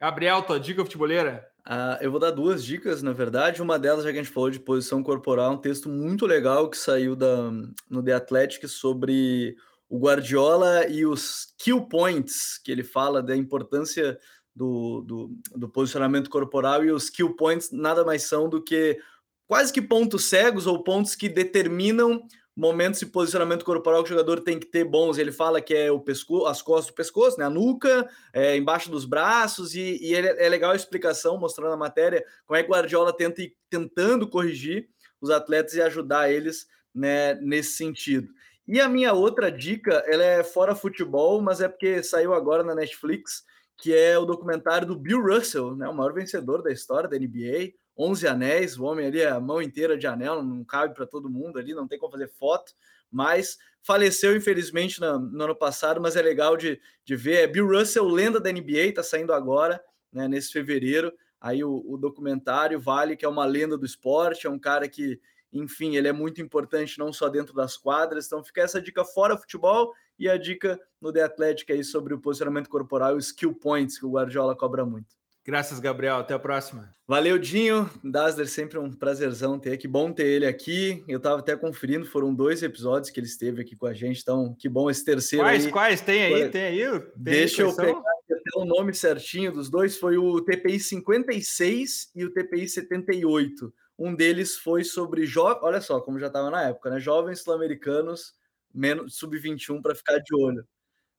[0.00, 1.46] Gabriel, tua dica futeboleira?
[1.66, 3.60] Uh, eu vou dar duas dicas, na verdade.
[3.60, 6.78] Uma delas, já que a gente falou de posição corporal, um texto muito legal que
[6.78, 7.50] saiu da,
[7.90, 9.54] no The Athletic sobre
[9.88, 14.18] o Guardiola e os kill points, que ele fala da importância
[14.58, 18.98] do, do, do posicionamento corporal, e os kill points nada mais são do que
[19.46, 22.22] quase que pontos cegos ou pontos que determinam
[22.56, 25.16] momentos de posicionamento corporal que o jogador tem que ter bons.
[25.16, 27.44] Ele fala que é o pescoço, as costas do pescoço, né?
[27.44, 31.76] a nuca, é, embaixo dos braços, e, e é, é legal a explicação, mostrando a
[31.76, 34.88] matéria, como é que o Guardiola tenta ir tentando corrigir
[35.20, 38.28] os atletas e ajudar eles né, nesse sentido.
[38.66, 42.74] E a minha outra dica, ela é fora futebol, mas é porque saiu agora na
[42.74, 43.44] Netflix,
[43.78, 47.72] que é o documentário do Bill Russell, né, o maior vencedor da história da NBA,
[47.96, 51.58] 11 anéis, o homem ali, a mão inteira de anel, não cabe para todo mundo
[51.58, 52.72] ali, não tem como fazer foto,
[53.10, 57.44] mas faleceu infelizmente no, no, ano passado, mas é legal de, de ver.
[57.44, 61.12] É Bill Russell, lenda da NBA, está saindo agora, né, nesse fevereiro.
[61.40, 65.20] Aí o, o, documentário vale, que é uma lenda do esporte, é um cara que,
[65.52, 68.26] enfim, ele é muito importante não só dentro das quadras.
[68.26, 72.20] Então fica essa dica fora futebol e a dica no The Athletic aí sobre o
[72.20, 75.18] posicionamento corporal e os skill points que o Guardiola cobra muito.
[75.48, 76.16] Graças, Gabriel.
[76.16, 76.94] Até a próxima.
[77.06, 77.88] Valeu, Dinho.
[78.04, 79.78] Dasler, sempre um prazerzão ter.
[79.78, 81.02] Que bom ter ele aqui.
[81.08, 84.54] Eu estava até conferindo, foram dois episódios que ele esteve aqui com a gente, então
[84.58, 85.42] que bom esse terceiro.
[85.42, 85.72] Quais, aí.
[85.72, 86.00] quais?
[86.02, 86.50] Tem aí?
[86.50, 87.00] Tem aí?
[87.00, 89.96] Tem Deixa eu pegar até o nome certinho dos dois.
[89.96, 93.72] Foi o TPI 56 e o TPI 78.
[93.98, 95.62] Um deles foi sobre jovens.
[95.62, 97.00] Olha só, como já estava na época, né?
[97.00, 98.34] Jovens sul-americanos
[98.78, 100.66] menos sub-21 para ficar de olho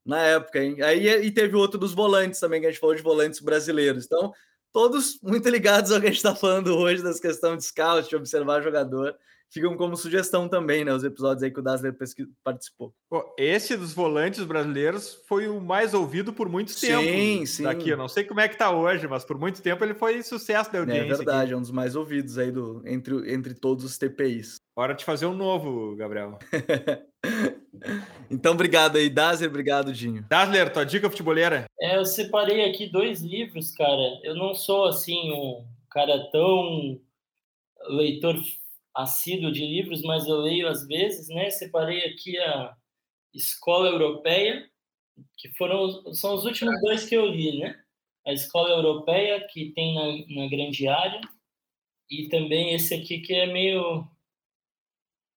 [0.05, 0.81] na época, hein?
[0.81, 4.05] Aí e teve outro dos volantes também, que a gente falou de volantes brasileiros.
[4.05, 4.33] Então,
[4.71, 8.15] todos muito ligados ao que a gente está falando hoje, das questões de scout, de
[8.15, 9.15] observar jogador.
[9.51, 10.93] Ficam como sugestão também, né?
[10.93, 11.95] Os episódios aí que o Dazzler
[12.43, 12.93] participou.
[13.09, 17.01] Pô, esse dos volantes brasileiros foi o mais ouvido por muito tempo.
[17.01, 17.63] Sim, sim.
[17.63, 20.21] Daqui, eu não sei como é que tá hoje, mas por muito tempo ele foi
[20.21, 21.13] sucesso da é audiência.
[21.13, 21.53] É verdade, aqui.
[21.53, 24.57] é um dos mais ouvidos aí do, entre, entre todos os TPIs.
[24.75, 26.37] Hora de fazer um novo, Gabriel.
[28.29, 30.23] então, obrigado aí, Dazer, obrigado, Dinho.
[30.29, 31.65] Dazzler, tua dica futeboleira?
[31.81, 34.19] É, eu separei aqui dois livros, cara.
[34.23, 37.01] Eu não sou, assim, um cara tão
[37.89, 38.35] leitor
[38.95, 41.49] assíduo de livros, mas eu leio às vezes, né?
[41.49, 42.75] Separei aqui a
[43.33, 44.67] Escola Europeia,
[45.37, 47.79] que foram são os últimos dois que eu li, né?
[48.25, 51.21] A Escola Europeia, que tem na, na grande área,
[52.09, 54.07] e também esse aqui que é meio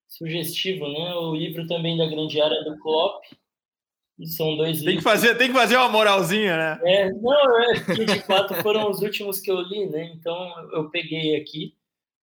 [0.09, 1.15] sugestivo, né?
[1.15, 3.25] O livro também da grande área do Klopp.
[4.25, 5.05] São dois tem livros.
[5.05, 6.81] Que fazer, tem que fazer uma moralzinha, né?
[6.85, 10.13] É, não, é de fato foram os últimos que eu li, né?
[10.15, 11.75] Então eu peguei aqui,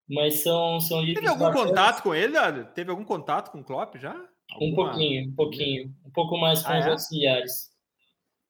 [0.10, 1.06] mas são, são.
[1.06, 2.34] Teve algum contato com ele?
[2.74, 4.16] Teve algum contato com o Klopp já?
[4.52, 4.72] Alguma...
[4.72, 5.96] Um pouquinho, um pouquinho.
[6.06, 6.90] Um pouco mais com ah, os é?
[6.90, 7.70] auxiliares.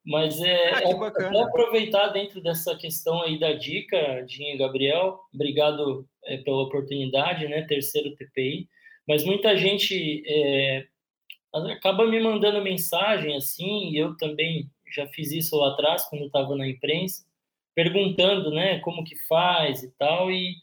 [0.05, 5.19] Mas é, ah, é aproveitar dentro dessa questão aí da dica, Dinho e Gabriel.
[5.33, 7.63] Obrigado é, pela oportunidade, né?
[7.63, 8.67] Terceiro TPI
[9.09, 10.85] mas muita gente é,
[11.51, 16.55] acaba me mandando mensagem assim, e eu também já fiz isso lá atrás, quando estava
[16.55, 17.25] na imprensa,
[17.73, 20.53] perguntando né, como que faz e tal, e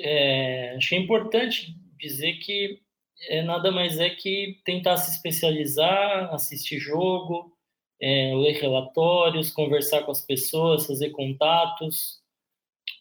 [0.00, 2.80] é, achei importante dizer que
[3.28, 7.56] é, nada mais é que tentar se especializar, assistir jogo,
[8.00, 12.20] é, ler relatórios, conversar com as pessoas, fazer contatos.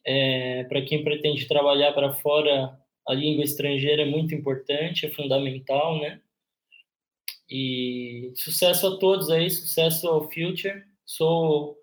[0.05, 2.77] É, para quem pretende trabalhar para fora,
[3.07, 6.21] a língua estrangeira é muito importante, é fundamental, né?
[7.49, 10.83] E sucesso a todos aí, sucesso ao Future.
[11.05, 11.77] Sou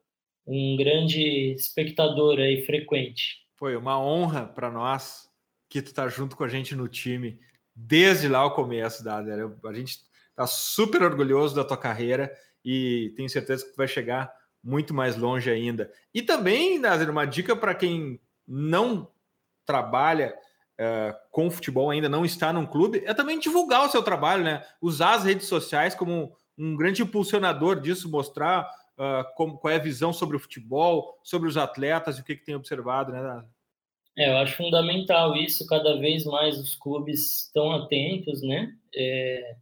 [0.47, 3.46] um grande espectador aí frequente.
[3.57, 5.29] Foi uma honra para nós
[5.69, 7.41] que tu tá junto com a gente no time
[7.75, 10.01] desde lá o começo, da A gente
[10.35, 12.33] tá super orgulhoso da tua carreira
[12.65, 14.33] e tenho certeza que tu vai chegar
[14.63, 15.93] muito mais longe ainda.
[16.13, 19.11] E também, Nazer, uma dica para quem não
[19.65, 20.35] trabalha
[20.81, 24.65] uh, com futebol, ainda não está num clube, é também divulgar o seu trabalho, né?
[24.81, 28.69] Usar as redes sociais como um grande impulsionador disso, mostrar
[28.99, 32.37] uh, como, qual é a visão sobre o futebol, sobre os atletas e o que,
[32.37, 33.45] que tem observado, né?
[34.19, 38.75] É, eu acho fundamental isso, cada vez mais os clubes estão atentos, né?
[38.95, 39.57] É,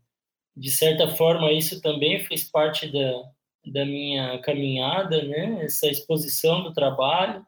[0.57, 3.31] de certa forma, isso também fez parte da,
[3.67, 5.65] da minha caminhada, né?
[5.65, 7.45] Essa exposição do trabalho.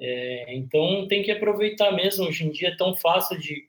[0.00, 2.26] É, então tem que aproveitar mesmo.
[2.26, 3.68] Hoje em dia é tão fácil de,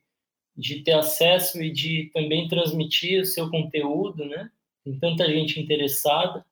[0.55, 4.49] de ter acesso e de também transmitir o seu conteúdo, né?
[4.85, 6.45] Tem tanta gente interessada.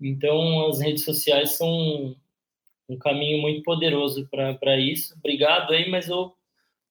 [0.00, 2.16] Então as redes sociais são
[2.88, 5.14] um caminho muito poderoso para isso.
[5.18, 6.32] Obrigado aí, mas eu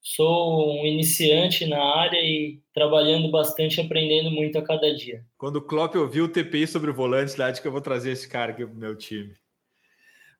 [0.02, 5.26] sou um iniciante na área e trabalhando bastante, aprendendo muito a cada dia.
[5.38, 8.12] Quando o Klopp ouviu o TPI sobre o volante, lá, acho que eu vou trazer
[8.12, 9.36] esse cara aqui pro meu time.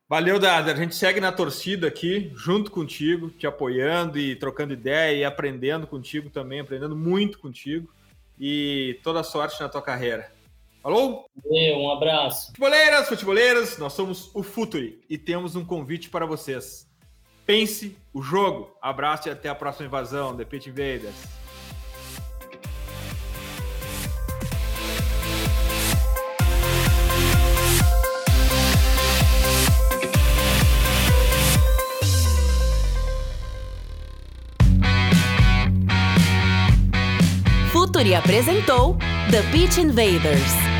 [0.08, 0.72] Valeu, Dada.
[0.72, 5.86] A gente segue na torcida aqui, junto contigo, te apoiando e trocando ideia e aprendendo
[5.86, 7.92] contigo também, aprendendo muito contigo.
[8.40, 10.32] E toda sorte na tua carreira.
[10.82, 11.26] Falou?
[11.44, 12.46] Um abraço.
[12.46, 16.88] Futeboleiras, futeboleiras, nós somos o Futuri e temos um convite para vocês.
[17.44, 18.70] Pense o jogo.
[18.80, 21.14] Abraço e até a próxima invasão, The Pit Invaders.
[37.72, 38.96] Futuri apresentou
[39.30, 40.77] The Beach Invaders.